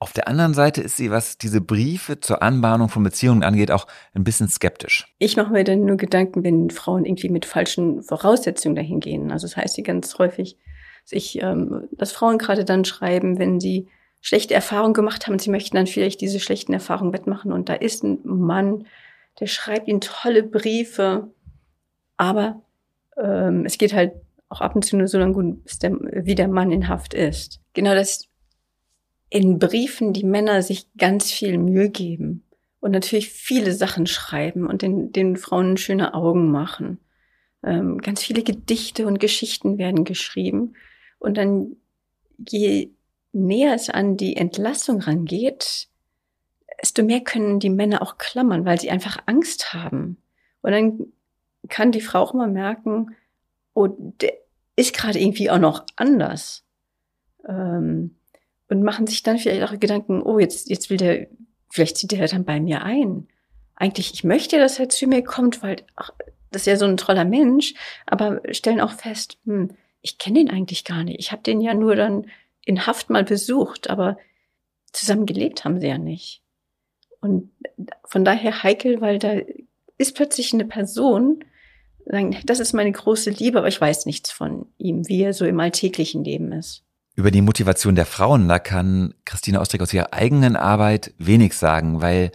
[0.01, 3.87] auf der anderen Seite ist sie, was diese Briefe zur Anbahnung von Beziehungen angeht, auch
[4.15, 5.15] ein bisschen skeptisch.
[5.19, 9.31] Ich mache mir dann nur Gedanken, wenn Frauen irgendwie mit falschen Voraussetzungen dahin gehen.
[9.31, 10.57] Also das heißt sie ganz häufig,
[11.05, 13.89] sich, ähm, dass Frauen gerade dann schreiben, wenn sie
[14.23, 15.39] schlechte Erfahrungen gemacht haben.
[15.39, 17.53] Sie möchten dann vielleicht diese schlechten Erfahrungen wettmachen.
[17.53, 18.87] Und da ist ein Mann,
[19.39, 21.29] der schreibt ihnen tolle Briefe.
[22.17, 22.63] Aber
[23.23, 24.13] ähm, es geht halt
[24.49, 27.13] auch ab und zu nur so lange gut, bis der, wie der Mann in Haft
[27.13, 27.61] ist.
[27.75, 28.30] Genau das
[29.31, 32.45] in Briefen die Männer sich ganz viel Mühe geben
[32.81, 36.99] und natürlich viele Sachen schreiben und den, den Frauen schöne Augen machen.
[37.63, 40.75] Ähm, ganz viele Gedichte und Geschichten werden geschrieben.
[41.19, 41.77] Und dann,
[42.49, 42.91] je
[43.33, 45.89] näher es an die Entlassung rangeht,
[46.83, 50.17] desto mehr können die Männer auch klammern, weil sie einfach Angst haben.
[50.63, 51.07] Und dann
[51.69, 53.15] kann die Frau auch immer merken,
[53.75, 54.33] oh, der
[54.77, 56.65] ist gerade irgendwie auch noch anders.
[57.47, 58.17] Ähm,
[58.71, 61.27] und machen sich dann vielleicht auch Gedanken, oh, jetzt, jetzt will der,
[61.69, 63.29] vielleicht zieht der dann bei mir ein.
[63.75, 66.13] Eigentlich, ich möchte, dass er zu mir kommt, weil ach,
[66.51, 67.75] das ist ja so ein toller Mensch,
[68.07, 69.71] aber stellen auch fest, hm,
[70.03, 71.19] ich kenne ihn eigentlich gar nicht.
[71.19, 72.27] Ich habe den ja nur dann
[72.65, 74.17] in Haft mal besucht, aber
[74.93, 76.43] zusammen gelebt haben sie ja nicht.
[77.21, 77.51] Und
[78.05, 79.35] von daher heikel, weil da
[79.99, 81.45] ist plötzlich eine Person,
[82.07, 85.45] sagen, das ist meine große Liebe, aber ich weiß nichts von ihm, wie er so
[85.45, 86.85] im alltäglichen Leben ist.
[87.17, 92.01] Über die Motivation der Frauen, da kann Christine Ostrick aus ihrer eigenen Arbeit wenig sagen,
[92.01, 92.31] weil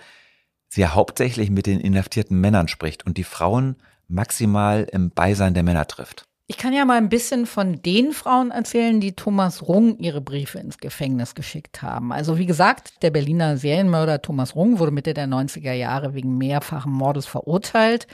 [0.67, 5.63] sie ja hauptsächlich mit den inhaftierten Männern spricht und die Frauen maximal im Beisein der
[5.63, 6.25] Männer trifft.
[6.47, 10.59] Ich kann ja mal ein bisschen von den Frauen erzählen, die Thomas Rung ihre Briefe
[10.59, 12.11] ins Gefängnis geschickt haben.
[12.11, 16.91] Also wie gesagt, der Berliner Serienmörder Thomas Rung wurde Mitte der 90er Jahre wegen mehrfachen
[16.91, 18.05] Mordes verurteilt.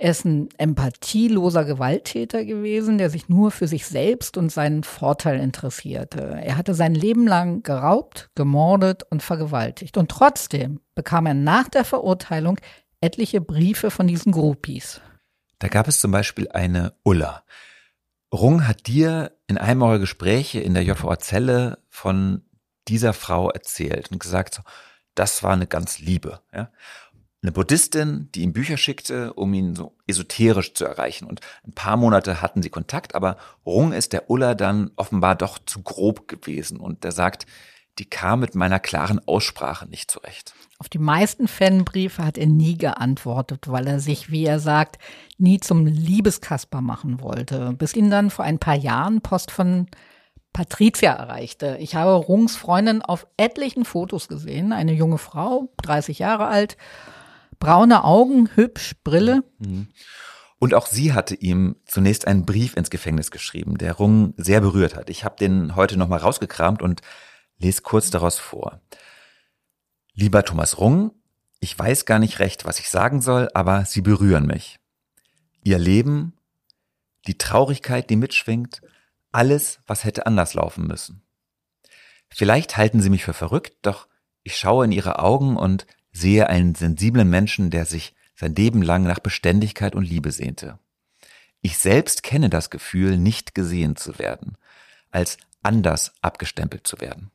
[0.00, 5.40] Er ist ein empathieloser Gewalttäter gewesen, der sich nur für sich selbst und seinen Vorteil
[5.40, 6.38] interessierte.
[6.40, 9.96] Er hatte sein Leben lang geraubt, gemordet und vergewaltigt.
[9.96, 12.60] Und trotzdem bekam er nach der Verurteilung
[13.00, 15.00] etliche Briefe von diesen Groupies.
[15.58, 17.42] Da gab es zum Beispiel eine Ulla.
[18.32, 22.42] Rung hat dir in einem eurer Gespräche in der JVA-Zelle von
[22.86, 24.62] dieser Frau erzählt und gesagt,
[25.16, 26.40] das war eine ganz Liebe.
[26.54, 26.70] Ja?
[27.42, 31.26] Eine Buddhistin, die ihm Bücher schickte, um ihn so esoterisch zu erreichen.
[31.26, 35.58] Und ein paar Monate hatten sie Kontakt, aber Rung ist der Ulla dann offenbar doch
[35.64, 36.80] zu grob gewesen.
[36.80, 37.46] Und der sagt,
[37.98, 40.52] die kam mit meiner klaren Aussprache nicht zurecht.
[40.78, 44.98] Auf die meisten Fanbriefe hat er nie geantwortet, weil er sich, wie er sagt,
[45.36, 49.88] nie zum Liebeskasper machen wollte, bis ihn dann vor ein paar Jahren Post von
[50.52, 51.76] Patricia erreichte.
[51.80, 56.76] Ich habe Rungs Freundin auf etlichen Fotos gesehen, eine junge Frau, 30 Jahre alt,
[57.58, 59.44] Braune Augen, hübsch, Brille.
[59.58, 59.88] Mhm.
[60.58, 64.96] Und auch sie hatte ihm zunächst einen Brief ins Gefängnis geschrieben, der Rung sehr berührt
[64.96, 65.08] hat.
[65.08, 67.00] Ich habe den heute nochmal rausgekramt und
[67.58, 68.80] lese kurz daraus vor.
[70.14, 71.12] Lieber Thomas Rung,
[71.60, 74.78] ich weiß gar nicht recht, was ich sagen soll, aber Sie berühren mich.
[75.62, 76.36] Ihr Leben,
[77.26, 78.80] die Traurigkeit, die mitschwingt,
[79.30, 81.22] alles, was hätte anders laufen müssen.
[82.28, 84.08] Vielleicht halten Sie mich für verrückt, doch
[84.42, 89.02] ich schaue in Ihre Augen und sehe einen sensiblen Menschen, der sich sein Leben lang
[89.02, 90.78] nach Beständigkeit und Liebe sehnte.
[91.60, 94.56] Ich selbst kenne das Gefühl, nicht gesehen zu werden,
[95.10, 97.30] als anders abgestempelt zu werden.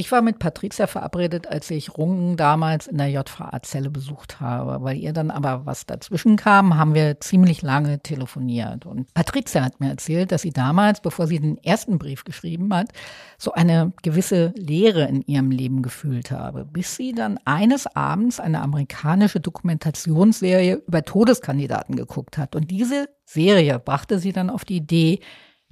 [0.00, 4.82] Ich war mit Patricia verabredet, als ich Rungen damals in der JVA-Zelle besucht habe.
[4.82, 8.86] Weil ihr dann aber was dazwischen kam, haben wir ziemlich lange telefoniert.
[8.86, 12.88] Und Patricia hat mir erzählt, dass sie damals, bevor sie den ersten Brief geschrieben hat,
[13.36, 16.64] so eine gewisse Leere in ihrem Leben gefühlt habe.
[16.64, 22.56] Bis sie dann eines Abends eine amerikanische Dokumentationsserie über Todeskandidaten geguckt hat.
[22.56, 25.20] Und diese Serie brachte sie dann auf die Idee,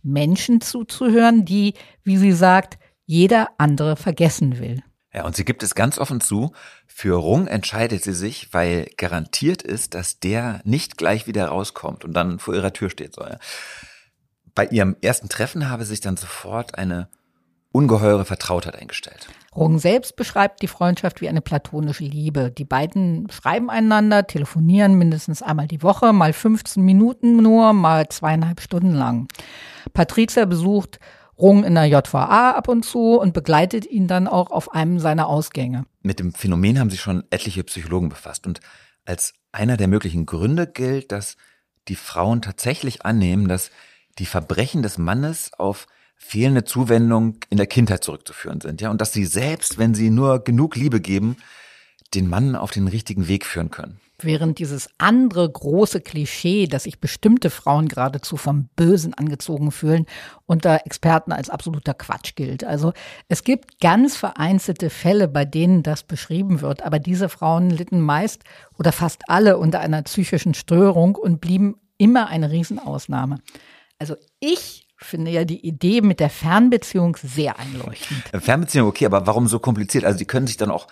[0.02, 1.72] Menschen zuzuhören, die,
[2.04, 4.82] wie sie sagt, jeder andere vergessen will.
[5.14, 6.52] Ja, und sie gibt es ganz offen zu.
[6.86, 12.12] Für Rung entscheidet sie sich, weil garantiert ist, dass der nicht gleich wieder rauskommt und
[12.12, 13.38] dann vor ihrer Tür steht soll.
[14.54, 17.08] Bei ihrem ersten Treffen habe sich dann sofort eine
[17.72, 19.28] ungeheure Vertrautheit eingestellt.
[19.56, 22.50] Rung selbst beschreibt die Freundschaft wie eine platonische Liebe.
[22.50, 28.60] Die beiden schreiben einander, telefonieren mindestens einmal die Woche, mal 15 Minuten nur, mal zweieinhalb
[28.60, 29.28] Stunden lang.
[29.94, 30.98] Patricia besucht
[31.38, 35.28] Rung in der JVA ab und zu und begleitet ihn dann auch auf einem seiner
[35.28, 35.84] Ausgänge.
[36.02, 38.60] Mit dem Phänomen haben sich schon etliche Psychologen befasst und
[39.04, 41.36] als einer der möglichen Gründe gilt, dass
[41.86, 43.70] die Frauen tatsächlich annehmen, dass
[44.18, 49.12] die Verbrechen des Mannes auf fehlende Zuwendung in der Kindheit zurückzuführen sind, ja, und dass
[49.12, 51.36] sie selbst, wenn sie nur genug Liebe geben,
[52.14, 54.00] den Mann auf den richtigen Weg führen können.
[54.20, 60.06] Während dieses andere große Klischee, dass sich bestimmte Frauen geradezu vom Bösen angezogen fühlen,
[60.44, 62.64] unter Experten als absoluter Quatsch gilt.
[62.64, 62.92] Also
[63.28, 68.42] es gibt ganz vereinzelte Fälle, bei denen das beschrieben wird, aber diese Frauen litten meist
[68.76, 73.38] oder fast alle unter einer psychischen Störung und blieben immer eine Riesenausnahme.
[74.00, 78.24] Also ich finde ja die Idee mit der Fernbeziehung sehr einleuchtend.
[78.42, 80.04] Fernbeziehung, okay, aber warum so kompliziert?
[80.04, 80.88] Also die können sich dann auch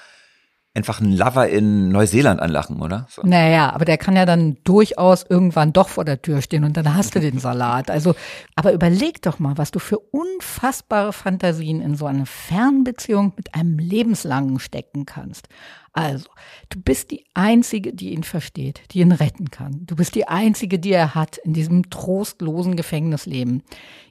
[0.77, 3.07] einfach einen Lover in Neuseeland anlachen, oder?
[3.09, 3.23] So.
[3.25, 6.95] Naja, aber der kann ja dann durchaus irgendwann doch vor der Tür stehen und dann
[6.95, 7.91] hast du den Salat.
[7.91, 8.15] Also,
[8.57, 13.79] aber überleg doch mal, was du für unfassbare Fantasien in so eine Fernbeziehung mit einem
[13.79, 15.49] lebenslangen stecken kannst.
[15.97, 16.29] Also,
[16.69, 19.87] du bist die Einzige, die ihn versteht, die ihn retten kann.
[19.87, 23.63] Du bist die Einzige, die er hat in diesem trostlosen Gefängnisleben.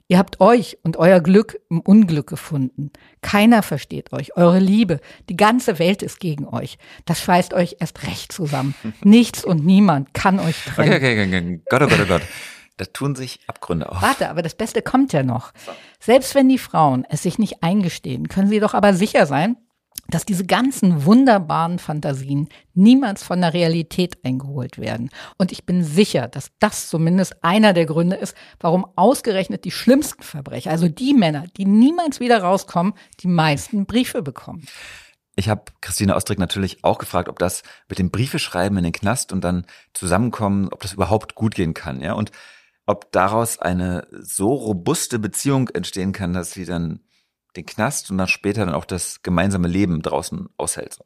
[0.08, 2.90] Ihr habt euch und euer Glück im Unglück gefunden.
[3.22, 4.98] Keiner versteht euch, eure Liebe.
[5.28, 6.78] Die ganze Welt ist gegen euch.
[7.04, 8.74] Das schweißt euch erst recht zusammen.
[9.04, 10.92] Nichts und niemand kann euch trennen.
[10.92, 11.60] Okay, okay, okay.
[11.70, 12.22] Gott, oh Gott, oh Gott.
[12.78, 14.02] Da tun sich Abgründe auf.
[14.02, 15.52] Warte, aber das Beste kommt ja noch.
[16.00, 19.56] Selbst wenn die Frauen es sich nicht eingestehen, können sie doch aber sicher sein,
[20.10, 25.10] dass diese ganzen wunderbaren Fantasien niemals von der Realität eingeholt werden.
[25.38, 30.22] Und ich bin sicher, dass das zumindest einer der Gründe ist, warum ausgerechnet die schlimmsten
[30.22, 34.66] Verbrecher, also die Männer, die niemals wieder rauskommen, die meisten Briefe bekommen.
[35.38, 39.32] Ich habe Christine Ostrick natürlich auch gefragt, ob das mit dem Briefeschreiben in den Knast
[39.32, 42.32] und dann zusammenkommen, ob das überhaupt gut gehen kann, ja, und
[42.86, 47.00] ob daraus eine so robuste Beziehung entstehen kann, dass sie dann
[47.56, 50.98] den Knast und dann später dann auch das gemeinsame Leben draußen aushält.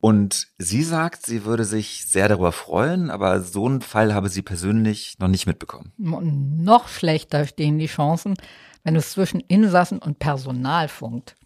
[0.00, 4.40] Und sie sagt, sie würde sich sehr darüber freuen, aber so einen Fall habe sie
[4.40, 5.92] persönlich noch nicht mitbekommen.
[5.98, 8.34] Noch schlechter stehen die Chancen,
[8.82, 11.36] wenn es zwischen Insassen und Personal funkt.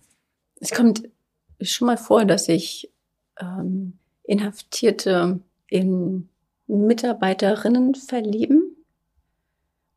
[0.61, 1.03] Es kommt
[1.61, 2.93] schon mal vor, dass sich
[3.41, 6.29] ähm, Inhaftierte in
[6.69, 8.77] Mitarbeiterinnen verlieben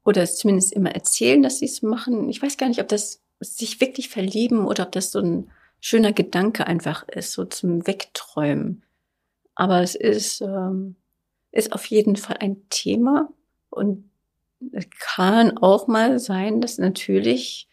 [0.04, 2.30] oder es zumindest immer erzählen, dass sie es machen.
[2.30, 6.12] Ich weiß gar nicht, ob das sich wirklich verlieben oder ob das so ein schöner
[6.12, 8.84] Gedanke einfach ist, so zum Wegträumen.
[9.56, 10.96] Aber es ist, ähm,
[11.52, 13.30] ist auf jeden Fall ein Thema
[13.70, 14.10] und
[14.72, 17.68] es kann auch mal sein, dass natürlich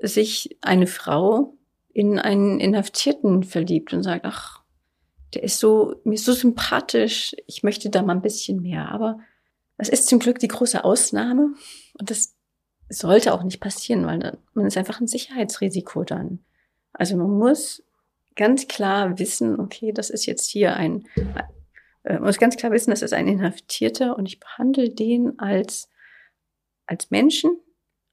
[0.00, 1.56] sich eine Frau
[1.92, 4.62] in einen Inhaftierten verliebt und sagt, ach,
[5.34, 8.90] der ist so, mir ist so sympathisch, ich möchte da mal ein bisschen mehr.
[8.90, 9.18] Aber
[9.76, 11.54] das ist zum Glück die große Ausnahme
[11.98, 12.34] und das
[12.88, 16.40] sollte auch nicht passieren, weil man ist einfach ein Sicherheitsrisiko dann.
[16.92, 17.82] Also man muss
[18.36, 21.06] ganz klar wissen, okay, das ist jetzt hier ein,
[22.04, 25.90] äh, muss ganz klar wissen, das ist ein Inhaftierter und ich behandle den als,
[26.86, 27.58] als Menschen,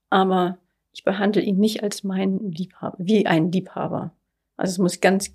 [0.10, 0.58] aber
[0.92, 4.12] ich behandle ihn nicht als meinen Liebhaber, wie einen Liebhaber.
[4.58, 5.32] Also es muss ganz,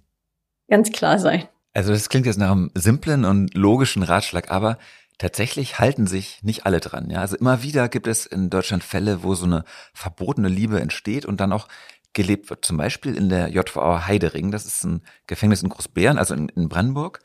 [0.68, 1.44] ganz klar sein.
[1.72, 4.78] Also das klingt jetzt nach einem simplen und logischen Ratschlag, aber
[5.20, 7.10] Tatsächlich halten sich nicht alle dran.
[7.10, 11.26] Ja, also immer wieder gibt es in Deutschland Fälle, wo so eine verbotene Liebe entsteht
[11.26, 11.68] und dann auch
[12.14, 12.64] gelebt wird.
[12.64, 14.50] Zum Beispiel in der JVA Heidering.
[14.50, 17.20] Das ist ein Gefängnis in Großbären, also in, in Brandenburg.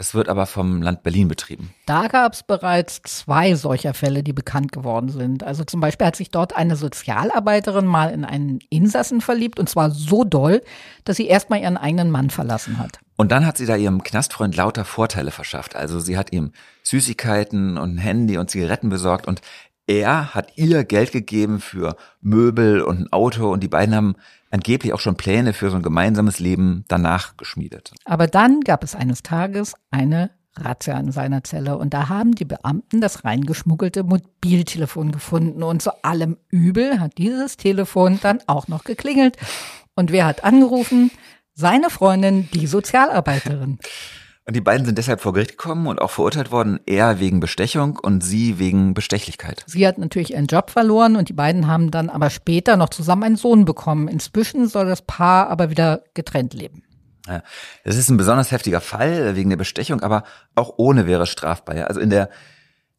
[0.00, 1.74] Das wird aber vom Land Berlin betrieben.
[1.84, 5.44] Da gab es bereits zwei solcher Fälle, die bekannt geworden sind.
[5.44, 9.90] Also zum Beispiel hat sich dort eine Sozialarbeiterin mal in einen Insassen verliebt und zwar
[9.90, 10.62] so doll,
[11.04, 12.98] dass sie erstmal ihren eigenen Mann verlassen hat.
[13.16, 15.76] Und dann hat sie da ihrem Knastfreund lauter Vorteile verschafft.
[15.76, 19.42] Also sie hat ihm Süßigkeiten und ein Handy und Zigaretten besorgt und
[19.86, 24.16] er hat ihr Geld gegeben für Möbel und ein Auto und die beiden haben
[24.50, 27.92] angeblich auch schon Pläne für so ein gemeinsames Leben danach geschmiedet.
[28.04, 32.44] Aber dann gab es eines Tages eine Razzia in seiner Zelle und da haben die
[32.44, 38.84] Beamten das reingeschmuggelte Mobiltelefon gefunden und zu allem Übel hat dieses Telefon dann auch noch
[38.84, 39.36] geklingelt.
[39.94, 41.10] Und wer hat angerufen?
[41.54, 43.78] Seine Freundin, die Sozialarbeiterin.
[44.50, 47.96] Und die beiden sind deshalb vor Gericht gekommen und auch verurteilt worden, er wegen Bestechung
[47.96, 49.62] und sie wegen Bestechlichkeit.
[49.68, 53.22] Sie hat natürlich ihren Job verloren und die beiden haben dann aber später noch zusammen
[53.22, 54.08] einen Sohn bekommen.
[54.08, 56.82] Inzwischen soll das Paar aber wieder getrennt leben.
[57.28, 57.44] Ja,
[57.84, 60.24] das ist ein besonders heftiger Fall wegen der Bestechung, aber
[60.56, 61.86] auch ohne wäre es strafbar.
[61.86, 62.28] Also in der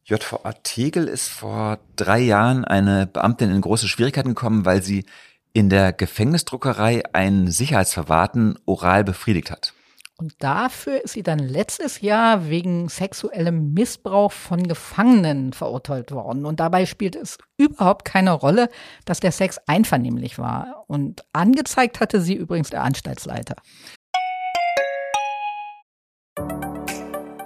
[0.05, 5.03] JVA Tegel ist vor drei Jahren eine Beamtin in große Schwierigkeiten gekommen, weil sie
[5.51, 9.73] in der Gefängnisdruckerei einen Sicherheitsverwahrten oral befriedigt hat.
[10.21, 16.45] Und dafür ist sie dann letztes Jahr wegen sexuellem Missbrauch von Gefangenen verurteilt worden.
[16.45, 18.69] Und dabei spielt es überhaupt keine Rolle,
[19.03, 20.85] dass der Sex einvernehmlich war.
[20.85, 23.55] Und angezeigt hatte sie übrigens der Anstaltsleiter.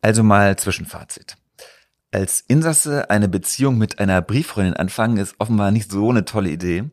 [0.00, 1.36] Also mal Zwischenfazit.
[2.10, 6.84] Als Insasse eine Beziehung mit einer Brieffreundin anfangen, ist offenbar nicht so eine tolle Idee.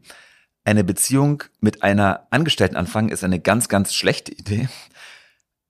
[0.65, 4.67] Eine Beziehung mit einer Angestellten anfangen, ist eine ganz, ganz schlechte Idee.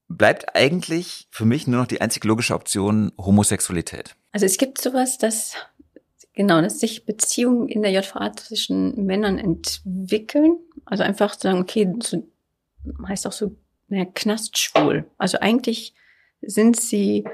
[0.08, 4.16] Bleibt eigentlich für mich nur noch die einzig logische Option Homosexualität.
[4.32, 5.54] Also es gibt sowas, dass
[6.32, 10.58] genau, dass sich Beziehungen in der JVA zwischen Männern entwickeln.
[10.84, 12.28] Also einfach sagen, okay, so,
[13.06, 13.56] heißt auch so,
[13.88, 15.10] naja, knastschwul.
[15.18, 15.94] Also eigentlich
[16.46, 17.24] sind sie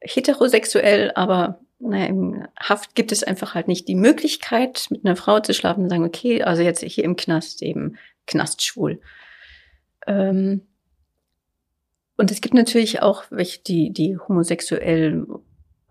[0.00, 5.40] heterosexuell, aber naja, im Haft gibt es einfach halt nicht die Möglichkeit, mit einer Frau
[5.40, 7.96] zu schlafen und sagen, okay, also jetzt hier im Knast eben
[8.26, 9.00] knastschwul.
[10.06, 10.62] Ähm,
[12.16, 15.26] und es gibt natürlich auch welche, die, die homosexuell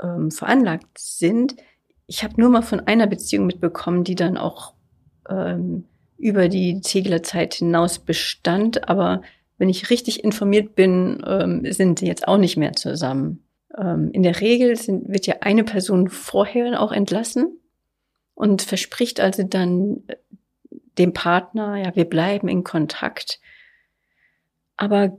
[0.02, 1.56] ähm, veranlagt sind.
[2.08, 4.74] Ich habe nur mal von einer Beziehung mitbekommen, die dann auch
[5.30, 5.86] ähm,
[6.18, 9.24] über die Zieglerzeit hinaus bestand, aber
[9.62, 13.44] wenn ich richtig informiert bin, ähm, sind sie jetzt auch nicht mehr zusammen.
[13.78, 17.60] Ähm, in der Regel sind, wird ja eine Person vorher auch entlassen
[18.34, 20.16] und verspricht also dann äh,
[20.98, 23.40] dem Partner, ja, wir bleiben in Kontakt.
[24.78, 25.16] Aber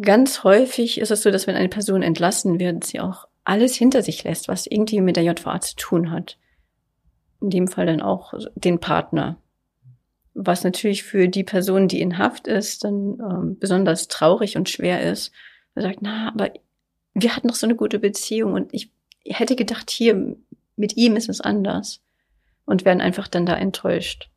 [0.00, 4.00] ganz häufig ist es so, dass wenn eine Person entlassen wird, sie auch alles hinter
[4.02, 6.38] sich lässt, was irgendwie mit der JVA zu tun hat.
[7.42, 9.36] In dem Fall dann auch den Partner.
[10.38, 15.00] Was natürlich für die Person, die in Haft ist, dann ähm, besonders traurig und schwer
[15.10, 15.32] ist.
[15.74, 16.50] Er sagt, na, aber
[17.14, 18.92] wir hatten noch so eine gute Beziehung und ich
[19.24, 20.36] hätte gedacht, hier
[20.76, 22.02] mit ihm ist es anders
[22.66, 24.28] und werden einfach dann da enttäuscht.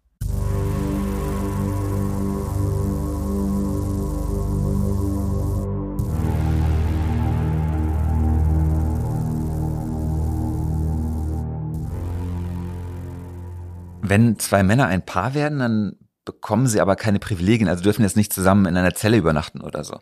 [14.10, 15.96] Wenn zwei Männer ein Paar werden, dann
[16.26, 19.84] bekommen sie aber keine Privilegien, also dürfen jetzt nicht zusammen in einer Zelle übernachten oder
[19.84, 20.00] so.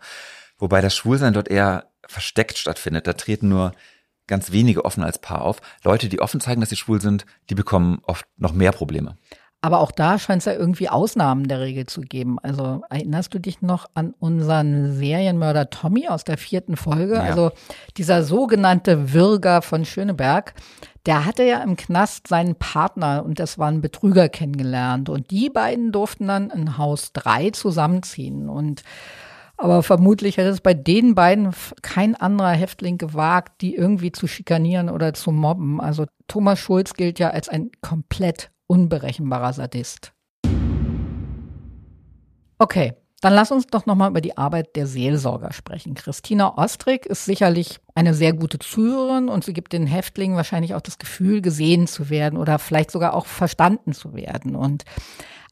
[0.57, 3.07] Wobei das Schwulsein dort eher versteckt stattfindet.
[3.07, 3.73] Da treten nur
[4.27, 5.61] ganz wenige offen als Paar auf.
[5.83, 9.17] Leute, die offen zeigen, dass sie schwul sind, die bekommen oft noch mehr Probleme.
[9.59, 12.37] Aber auch da scheint es ja irgendwie Ausnahmen der Regel zu geben.
[12.39, 17.15] Also erinnerst du dich noch an unseren Serienmörder Tommy aus der vierten Folge?
[17.15, 17.21] Ja.
[17.21, 17.51] Also
[17.97, 20.53] dieser sogenannte Würger von Schöneberg,
[21.07, 25.07] der hatte ja im Knast seinen Partner und das war ein Betrüger kennengelernt.
[25.07, 28.49] Und die beiden durften dann in Haus drei zusammenziehen.
[28.49, 28.83] Und
[29.55, 31.51] aber vermutlich hätte es bei den beiden
[31.81, 35.79] kein anderer Häftling gewagt, die irgendwie zu schikanieren oder zu mobben.
[35.79, 40.11] Also Thomas Schulz gilt ja als ein komplett unberechenbarer Sadist.
[42.59, 45.95] Okay, dann lass uns doch nochmal über die Arbeit der Seelsorger sprechen.
[45.95, 50.81] Christina Ostrick ist sicherlich eine sehr gute Zuhörerin und sie gibt den Häftlingen wahrscheinlich auch
[50.81, 54.55] das Gefühl, gesehen zu werden oder vielleicht sogar auch verstanden zu werden.
[54.55, 54.85] Und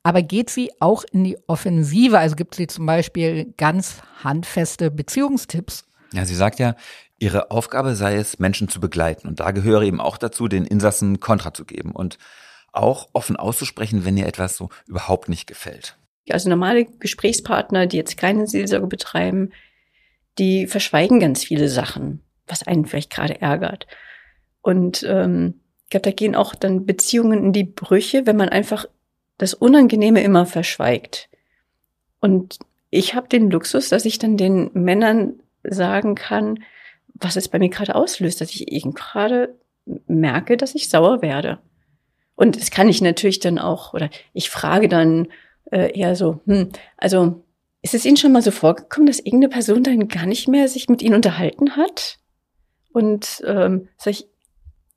[0.03, 2.19] aber geht sie auch in die Offensive?
[2.19, 5.85] Also gibt sie zum Beispiel ganz handfeste Beziehungstipps?
[6.13, 6.75] Ja, sie sagt ja,
[7.17, 9.27] ihre Aufgabe sei es, Menschen zu begleiten.
[9.27, 12.19] Und da gehöre eben auch dazu, den Insassen Kontra zu geben und
[12.71, 15.97] auch offen auszusprechen, wenn ihr etwas so überhaupt nicht gefällt.
[16.29, 19.51] Also normale Gesprächspartner, die jetzt keine Seelsorge betreiben,
[20.37, 23.87] die verschweigen ganz viele Sachen, was einen vielleicht gerade ärgert.
[24.61, 28.85] Und ähm, ich glaube, da gehen auch dann Beziehungen in die Brüche, wenn man einfach
[29.37, 31.29] das Unangenehme immer verschweigt.
[32.19, 32.57] Und
[32.89, 36.63] ich habe den Luxus, dass ich dann den Männern sagen kann,
[37.13, 39.55] was es bei mir gerade auslöst, dass ich eben gerade
[40.07, 41.59] merke, dass ich sauer werde.
[42.35, 45.27] Und das kann ich natürlich dann auch, oder ich frage dann
[45.71, 47.43] äh, eher so, hm, also
[47.81, 50.89] ist es Ihnen schon mal so vorgekommen, dass irgendeine Person dann gar nicht mehr sich
[50.89, 52.17] mit Ihnen unterhalten hat?
[52.91, 54.27] Und ähm, sag ich,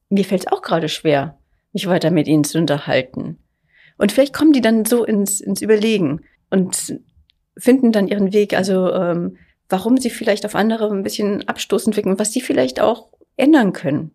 [0.09, 1.39] mir fällt es auch gerade schwer,
[1.73, 3.39] mich weiter mit Ihnen zu unterhalten.
[3.99, 6.99] Und vielleicht kommen die dann so ins, ins Überlegen und
[7.59, 9.37] finden dann ihren Weg, also ähm,
[9.69, 14.13] warum sie vielleicht auf andere ein bisschen abstoßend wirken was sie vielleicht auch ändern können.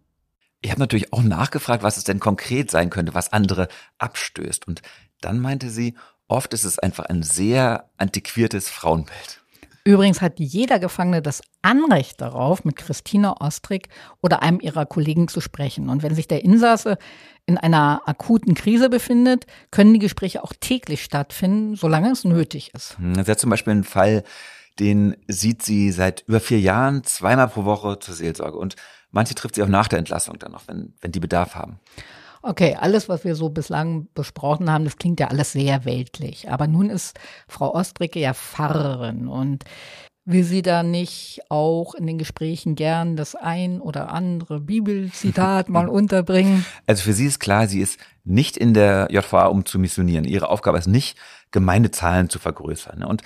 [0.62, 4.66] Ich habe natürlich auch nachgefragt, was es denn konkret sein könnte, was andere abstößt.
[4.66, 4.82] Und
[5.20, 5.96] dann meinte sie,
[6.34, 9.44] oft ist es einfach ein sehr antiquiertes Frauenbild.
[9.86, 13.90] Übrigens hat jeder Gefangene das Anrecht darauf, mit Christina Ostrick
[14.22, 15.90] oder einem ihrer Kollegen zu sprechen.
[15.90, 16.98] Und wenn sich der Insasse
[17.46, 22.98] in einer akuten Krise befindet, können die Gespräche auch täglich stattfinden, solange es nötig ist.
[22.98, 24.24] Hm, ist ja zum Beispiel ein Fall,
[24.80, 28.58] den sieht sie seit über vier Jahren zweimal pro Woche zur Seelsorge.
[28.58, 28.78] Und
[29.12, 31.80] manche trifft sie auch nach der Entlassung dann noch, wenn, wenn die Bedarf haben.
[32.46, 36.50] Okay, alles, was wir so bislang besprochen haben, das klingt ja alles sehr weltlich.
[36.50, 37.18] Aber nun ist
[37.48, 39.64] Frau Ostricke ja Pfarrerin und
[40.26, 45.88] will sie da nicht auch in den Gesprächen gern das ein oder andere Bibelzitat mal
[45.90, 46.66] unterbringen?
[46.86, 50.26] Also für sie ist klar, sie ist nicht in der JVA, um zu missionieren.
[50.26, 51.18] Ihre Aufgabe ist nicht,
[51.52, 53.06] Gemeindezahlen zu vergrößern.
[53.06, 53.22] Und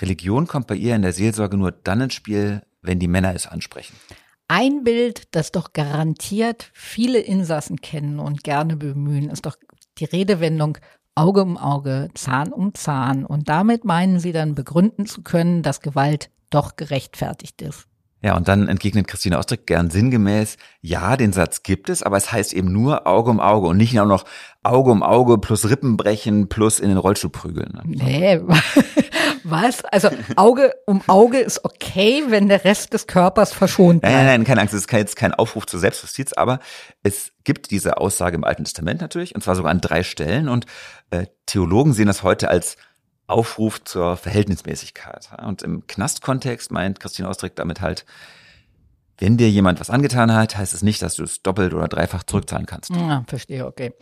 [0.00, 3.48] Religion kommt bei ihr in der Seelsorge nur dann ins Spiel, wenn die Männer es
[3.48, 3.96] ansprechen.
[4.52, 9.56] Ein Bild, das doch garantiert viele Insassen kennen und gerne bemühen, ist doch
[9.98, 10.76] die Redewendung
[11.14, 13.24] Auge um Auge, Zahn um Zahn.
[13.24, 17.86] Und damit meinen sie dann begründen zu können, dass Gewalt doch gerechtfertigt ist.
[18.22, 22.30] Ja, und dann entgegnet Christine Ostrick gern sinngemäß, ja, den Satz gibt es, aber es
[22.30, 24.24] heißt eben nur Auge um Auge und nicht auch noch
[24.62, 27.80] Auge um Auge plus Rippenbrechen plus in den Rollstuhl prügeln.
[27.84, 28.40] Nee,
[29.44, 29.84] was?
[29.86, 34.14] Also Auge um Auge ist okay, wenn der Rest des Körpers verschont bleibt.
[34.14, 36.60] Nein, nein, nein, keine Angst, es ist jetzt kein Aufruf zur Selbstjustiz, aber
[37.02, 40.66] es gibt diese Aussage im Alten Testament natürlich, und zwar sogar an drei Stellen und
[41.10, 42.76] äh, Theologen sehen das heute als
[43.30, 45.30] Aufruf zur Verhältnismäßigkeit.
[45.44, 48.04] Und im Knastkontext meint Christine Austrick damit halt,
[49.18, 52.22] wenn dir jemand was angetan hat, heißt es nicht, dass du es doppelt oder dreifach
[52.24, 52.90] zurückzahlen kannst.
[52.90, 53.92] Ja, verstehe, okay.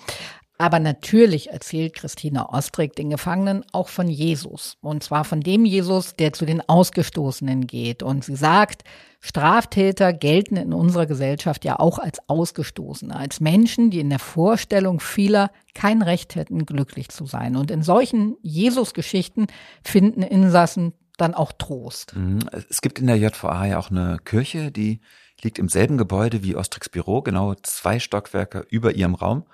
[0.61, 4.77] Aber natürlich erzählt Christina Ostrick den Gefangenen auch von Jesus.
[4.81, 8.03] Und zwar von dem Jesus, der zu den Ausgestoßenen geht.
[8.03, 8.83] Und sie sagt,
[9.21, 14.99] Straftäter gelten in unserer Gesellschaft ja auch als Ausgestoßene, als Menschen, die in der Vorstellung
[14.99, 17.55] vieler kein Recht hätten, glücklich zu sein.
[17.55, 19.47] Und in solchen Jesus-Geschichten
[19.85, 22.17] finden Insassen dann auch Trost.
[22.17, 22.41] Mhm.
[22.69, 25.01] Es gibt in der JVA ja auch eine Kirche, die
[25.43, 29.45] liegt im selben Gebäude wie Ostricks Büro, genau zwei Stockwerke über ihrem Raum.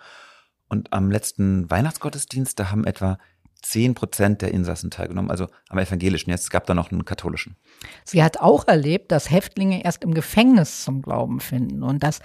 [0.69, 3.19] Und am letzten Weihnachtsgottesdienst, da haben etwa
[3.63, 6.31] zehn Prozent der Insassen teilgenommen, also am evangelischen.
[6.31, 7.57] Jetzt gab da noch einen katholischen.
[8.05, 11.83] Sie hat auch erlebt, dass Häftlinge erst im Gefängnis zum Glauben finden.
[11.83, 12.21] Und das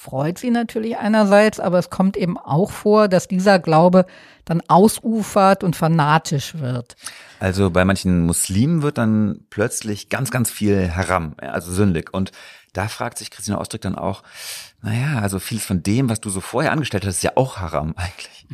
[0.00, 4.06] freut sie natürlich einerseits, aber es kommt eben auch vor, dass dieser Glaube
[4.46, 6.96] dann ausufert und fanatisch wird.
[7.38, 12.14] Also bei manchen Muslimen wird dann plötzlich ganz, ganz viel Haram, also sündig.
[12.14, 12.32] Und
[12.72, 14.22] da fragt sich Christina Ostrick dann auch,
[14.80, 17.94] naja, also vieles von dem, was du so vorher angestellt hast, ist ja auch Haram
[17.96, 18.46] eigentlich.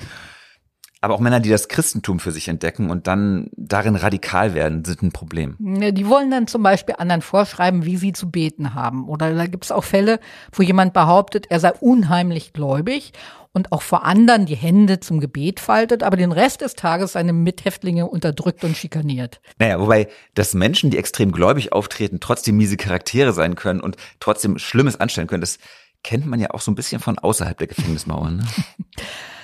[1.06, 5.04] Aber auch Männer, die das Christentum für sich entdecken und dann darin radikal werden, sind
[5.04, 5.54] ein Problem.
[5.60, 9.08] Die wollen dann zum Beispiel anderen vorschreiben, wie sie zu beten haben.
[9.08, 10.18] Oder da gibt es auch Fälle,
[10.50, 13.12] wo jemand behauptet, er sei unheimlich gläubig
[13.52, 17.32] und auch vor anderen die Hände zum Gebet faltet, aber den Rest des Tages seine
[17.32, 19.40] Mithäftlinge unterdrückt und schikaniert.
[19.60, 24.58] Naja, wobei, dass Menschen, die extrem gläubig auftreten, trotzdem miese Charaktere sein können und trotzdem
[24.58, 25.58] Schlimmes anstellen können, das
[26.02, 28.38] kennt man ja auch so ein bisschen von außerhalb der Gefängnismauern.
[28.38, 28.44] Ne?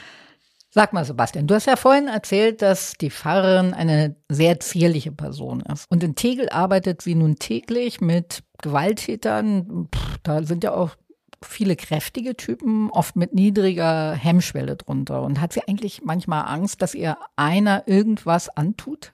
[0.74, 5.60] Sag mal, Sebastian, du hast ja vorhin erzählt, dass die Pfarrerin eine sehr zierliche Person
[5.60, 5.84] ist.
[5.90, 9.90] Und in Tegel arbeitet sie nun täglich mit Gewalttätern.
[9.94, 10.96] Pff, da sind ja auch
[11.42, 15.20] viele kräftige Typen, oft mit niedriger Hemmschwelle drunter.
[15.20, 19.12] Und hat sie eigentlich manchmal Angst, dass ihr einer irgendwas antut?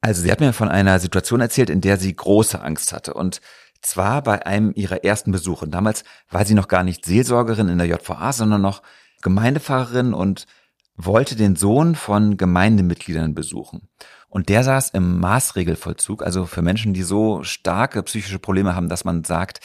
[0.00, 3.12] Also sie hat mir von einer Situation erzählt, in der sie große Angst hatte.
[3.12, 3.42] Und
[3.82, 5.68] zwar bei einem ihrer ersten Besuche.
[5.68, 8.80] Damals war sie noch gar nicht Seelsorgerin in der JVA, sondern noch
[9.22, 10.46] Gemeindepfarrerin und
[10.96, 13.88] wollte den Sohn von Gemeindemitgliedern besuchen.
[14.28, 19.04] Und der saß im Maßregelvollzug, also für Menschen, die so starke psychische Probleme haben, dass
[19.04, 19.60] man sagt,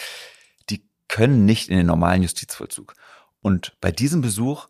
[0.70, 2.94] die können nicht in den normalen Justizvollzug.
[3.42, 4.68] Und bei diesem Besuch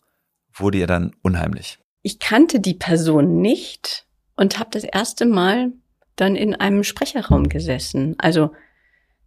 [0.53, 1.79] wurde ihr dann unheimlich.
[2.01, 4.05] Ich kannte die Person nicht
[4.35, 5.71] und habe das erste Mal
[6.15, 8.15] dann in einem Sprecherraum gesessen.
[8.17, 8.51] Also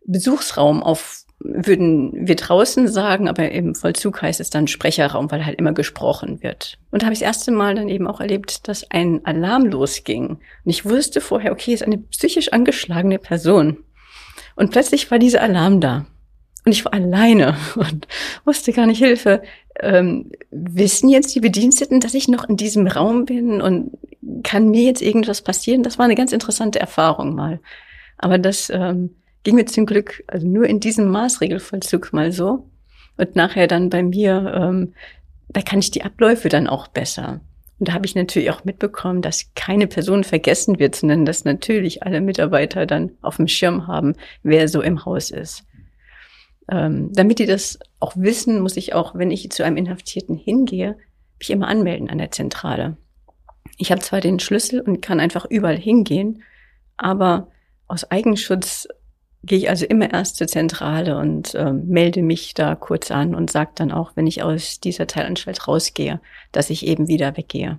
[0.07, 5.59] Besuchsraum auf würden wir draußen sagen, aber im Vollzug heißt es dann Sprecherraum, weil halt
[5.59, 6.79] immer gesprochen wird.
[6.91, 10.29] Und da habe ich das erste Mal dann eben auch erlebt, dass ein Alarm losging.
[10.29, 13.79] Und ich wusste vorher, okay, ist eine psychisch angeschlagene Person.
[14.57, 16.07] Und plötzlich war dieser Alarm da.
[16.65, 18.09] Und ich war alleine und
[18.45, 19.43] wusste gar nicht Hilfe.
[19.81, 23.91] Ähm, wissen jetzt die Bediensteten, dass ich noch in diesem Raum bin und
[24.45, 25.83] kann mir jetzt irgendwas passieren?
[25.83, 27.61] Das war eine ganz interessante Erfahrung mal.
[28.17, 32.69] Aber das ähm, ging mir zum Glück also nur in diesem Maßregelvollzug mal so.
[33.17, 34.95] Und nachher dann bei mir, ähm,
[35.49, 37.41] da kann ich die Abläufe dann auch besser.
[37.79, 42.03] Und da habe ich natürlich auch mitbekommen, dass keine Person vergessen wird, sondern dass natürlich
[42.03, 45.65] alle Mitarbeiter dann auf dem Schirm haben, wer so im Haus ist.
[46.71, 50.97] Ähm, damit die das auch wissen, muss ich auch, wenn ich zu einem Inhaftierten hingehe,
[51.39, 52.97] mich immer anmelden an der Zentrale.
[53.77, 56.43] Ich habe zwar den Schlüssel und kann einfach überall hingehen,
[56.97, 57.49] aber
[57.87, 58.89] aus Eigenschutz
[59.47, 63.51] gehe ich also immer erst zur Zentrale und äh, melde mich da kurz an und
[63.51, 66.21] sage dann auch, wenn ich aus dieser Teilanstalt rausgehe,
[66.53, 67.79] dass ich eben wieder weggehe.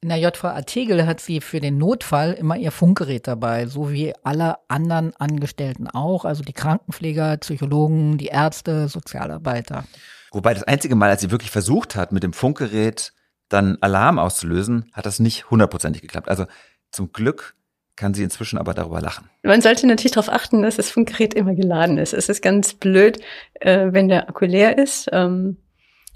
[0.00, 4.14] In der JVA Tegel hat sie für den Notfall immer ihr Funkgerät dabei, so wie
[4.22, 9.84] alle anderen Angestellten auch, also die Krankenpfleger, Psychologen, die Ärzte, Sozialarbeiter.
[10.30, 13.12] Wobei das einzige Mal, als sie wirklich versucht hat, mit dem Funkgerät
[13.48, 16.28] dann Alarm auszulösen, hat das nicht hundertprozentig geklappt.
[16.28, 16.46] Also
[16.92, 17.56] zum Glück
[17.98, 19.28] kann sie inzwischen aber darüber lachen.
[19.42, 22.14] Man sollte natürlich darauf achten, dass das Funkgerät immer geladen ist.
[22.14, 23.20] Es ist ganz blöd,
[23.54, 25.08] äh, wenn der Akku leer ist.
[25.12, 25.56] Ähm,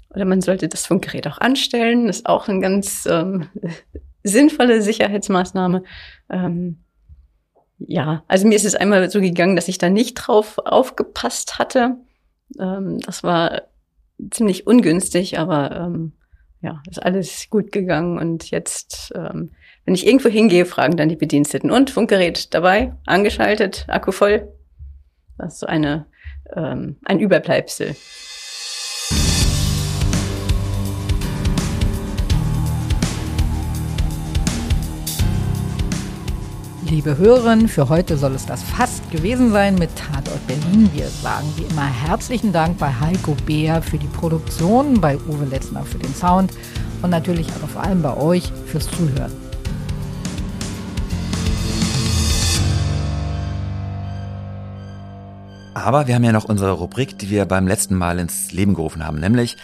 [0.09, 2.07] oder man sollte das Funkgerät auch anstellen.
[2.07, 3.49] Das ist auch eine ganz ähm,
[4.23, 5.83] sinnvolle Sicherheitsmaßnahme.
[6.29, 6.77] Ähm,
[7.79, 11.97] ja, also mir ist es einmal so gegangen, dass ich da nicht drauf aufgepasst hatte.
[12.59, 13.63] Ähm, das war
[14.31, 16.13] ziemlich ungünstig, aber ähm,
[16.61, 19.51] ja, ist alles gut gegangen und jetzt, ähm,
[19.85, 24.47] wenn ich irgendwo hingehe, fragen dann die Bediensteten und Funkgerät dabei, angeschaltet, Akku voll.
[25.37, 26.05] Das ist so eine
[26.55, 27.95] ähm, ein Überbleibsel.
[36.89, 40.89] Liebe Hörerinnen, für heute soll es das fast gewesen sein mit Tatort Berlin.
[40.93, 45.83] Wir sagen wie immer herzlichen Dank bei Heiko Beer für die Produktion, bei Uwe Letzner
[45.83, 46.51] für den Sound
[47.01, 49.42] und natürlich aber vor allem bei euch fürs Zuhören.
[55.73, 59.05] Aber wir haben ja noch unsere Rubrik, die wir beim letzten Mal ins Leben gerufen
[59.05, 59.57] haben, nämlich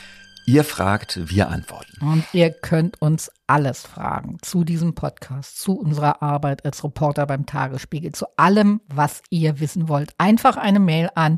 [0.50, 2.04] Ihr fragt, wir antworten.
[2.04, 7.46] Und ihr könnt uns alles fragen zu diesem Podcast, zu unserer Arbeit als Reporter beim
[7.46, 10.16] Tagesspiegel, zu allem, was ihr wissen wollt.
[10.18, 11.38] Einfach eine Mail an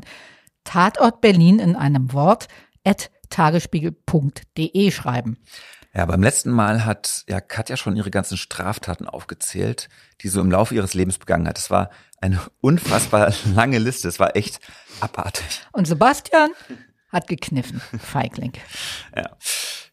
[0.64, 2.48] Tatort Berlin in einem Wort
[2.84, 5.36] at tagesspiegel.de schreiben.
[5.92, 9.90] Ja, beim letzten Mal hat ja Katja schon ihre ganzen Straftaten aufgezählt,
[10.22, 11.58] die so im Laufe ihres Lebens begangen hat.
[11.58, 11.90] Es war
[12.22, 14.08] eine unfassbar lange Liste.
[14.08, 14.60] Es war echt
[15.00, 15.44] abartig.
[15.72, 16.50] Und Sebastian
[17.10, 18.52] hat gekniffen, Feigling.
[19.14, 19.36] Ja.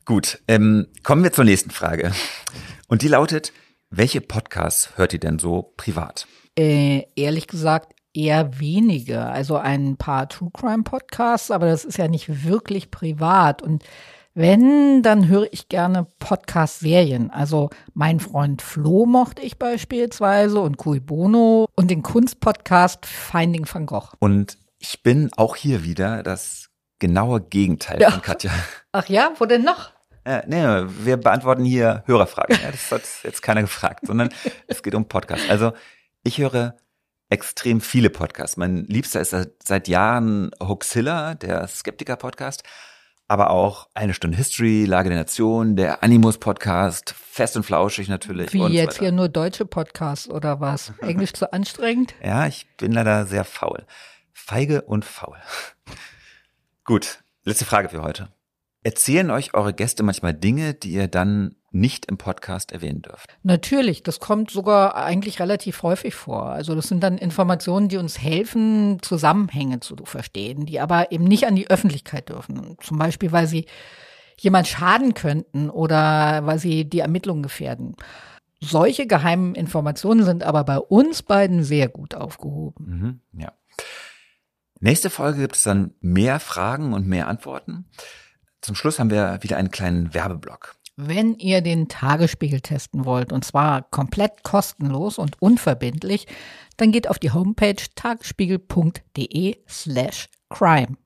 [0.06, 2.14] Gut, ähm, kommen wir zur nächsten Frage.
[2.88, 3.52] Und die lautet,
[3.90, 6.28] welche Podcasts hört ihr denn so privat?
[6.58, 9.22] Äh, ehrlich gesagt, eher wenige.
[9.26, 13.62] Also ein paar True Crime Podcasts, aber das ist ja nicht wirklich privat.
[13.62, 13.84] Und
[14.40, 17.30] wenn, dann höre ich gerne Podcast-Serien.
[17.30, 23.86] Also mein Freund Flo mochte ich beispielsweise und Cui Bono und den Kunstpodcast Finding Van
[23.86, 24.08] Gogh.
[24.20, 26.70] Und ich bin auch hier wieder das
[27.00, 28.12] genaue Gegenteil ja.
[28.12, 28.52] von Katja.
[28.94, 29.92] Ach ja, wo denn noch?
[30.24, 32.58] Äh, nee, wir beantworten hier Hörerfragen.
[32.64, 34.30] Ja, das hat jetzt keiner gefragt, sondern
[34.68, 35.50] es geht um Podcasts.
[35.50, 35.74] Also
[36.24, 36.78] ich höre
[37.28, 38.56] extrem viele Podcasts.
[38.56, 39.36] Mein liebster ist
[39.66, 42.64] seit Jahren Hoaxilla, der Skeptiker-Podcast,
[43.30, 48.52] aber auch eine Stunde History, Lage der Nation, der Animus-Podcast, Fest und Flauschig natürlich.
[48.54, 50.94] Wie jetzt so hier nur deutsche Podcasts oder was?
[51.02, 52.16] Englisch zu anstrengend?
[52.24, 53.86] Ja, ich bin leider sehr faul.
[54.34, 55.38] Feige und faul.
[56.86, 58.30] Gut, letzte Frage für heute.
[58.82, 63.28] Erzählen euch eure Gäste manchmal Dinge, die ihr dann nicht im Podcast erwähnen dürft?
[63.44, 66.46] Natürlich, das kommt sogar eigentlich relativ häufig vor.
[66.46, 71.46] Also das sind dann Informationen, die uns helfen, Zusammenhänge zu verstehen, die aber eben nicht
[71.46, 72.78] an die Öffentlichkeit dürfen.
[72.82, 73.66] Zum Beispiel, weil sie
[74.38, 77.98] jemand schaden könnten oder weil sie die Ermittlungen gefährden.
[78.62, 83.22] Solche geheimen Informationen sind aber bei uns beiden sehr gut aufgehoben.
[83.34, 83.54] Mhm, ja.
[84.80, 87.86] Nächste Folge gibt es dann mehr Fragen und mehr Antworten.
[88.62, 90.76] Zum Schluss haben wir wieder einen kleinen Werbeblock.
[91.02, 96.28] Wenn ihr den Tagesspiegel testen wollt, und zwar komplett kostenlos und unverbindlich,
[96.76, 100.98] dann geht auf die Homepage tagesspiegel.de slash crime.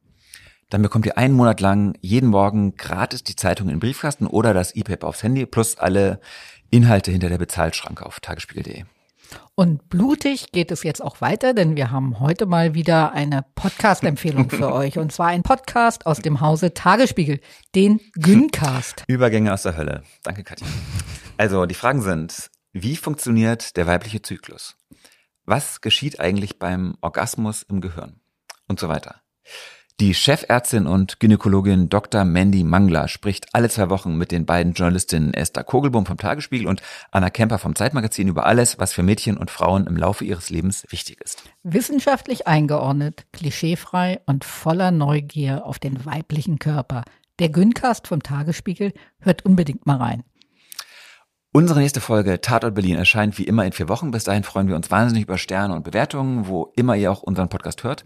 [0.71, 4.55] Dann bekommt ihr einen Monat lang jeden Morgen gratis die Zeitung in den Briefkasten oder
[4.55, 6.19] das E-Paper aufs Handy plus alle
[6.71, 8.85] Inhalte hinter der Bezahlschranke auf tagesspiegel.de.
[9.55, 14.49] Und blutig geht es jetzt auch weiter, denn wir haben heute mal wieder eine Podcast-Empfehlung
[14.49, 14.97] für euch.
[14.97, 17.39] Und zwar ein Podcast aus dem Hause Tagesspiegel,
[17.75, 19.03] den Güncast.
[19.07, 20.01] Übergänge aus der Hölle.
[20.23, 20.65] Danke, Katja.
[21.37, 24.75] Also, die Fragen sind, wie funktioniert der weibliche Zyklus?
[25.45, 28.21] Was geschieht eigentlich beim Orgasmus im Gehirn?
[28.67, 29.21] Und so weiter.
[29.99, 32.25] Die Chefärztin und Gynäkologin Dr.
[32.25, 36.81] Mandy Mangler spricht alle zwei Wochen mit den beiden Journalistinnen Esther Kogelbohm vom Tagesspiegel und
[37.11, 40.83] Anna Kemper vom Zeitmagazin über alles, was für Mädchen und Frauen im Laufe ihres Lebens
[40.89, 41.43] wichtig ist.
[41.61, 47.03] Wissenschaftlich eingeordnet, klischeefrei und voller Neugier auf den weiblichen Körper.
[47.37, 50.23] Der Güncast vom Tagesspiegel hört unbedingt mal rein.
[51.55, 54.09] Unsere nächste Folge Tatort Berlin erscheint wie immer in vier Wochen.
[54.09, 57.47] Bis dahin freuen wir uns wahnsinnig über Sterne und Bewertungen, wo immer ihr auch unseren
[57.47, 58.05] Podcast hört.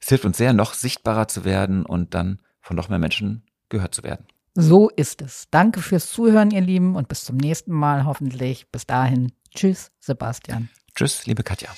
[0.00, 3.96] Es hilft uns sehr, noch sichtbarer zu werden und dann von noch mehr Menschen gehört
[3.96, 4.26] zu werden.
[4.54, 5.48] So ist es.
[5.50, 8.70] Danke fürs Zuhören, ihr Lieben, und bis zum nächsten Mal hoffentlich.
[8.70, 9.32] Bis dahin.
[9.52, 10.68] Tschüss, Sebastian.
[10.94, 11.70] Tschüss, liebe Katja.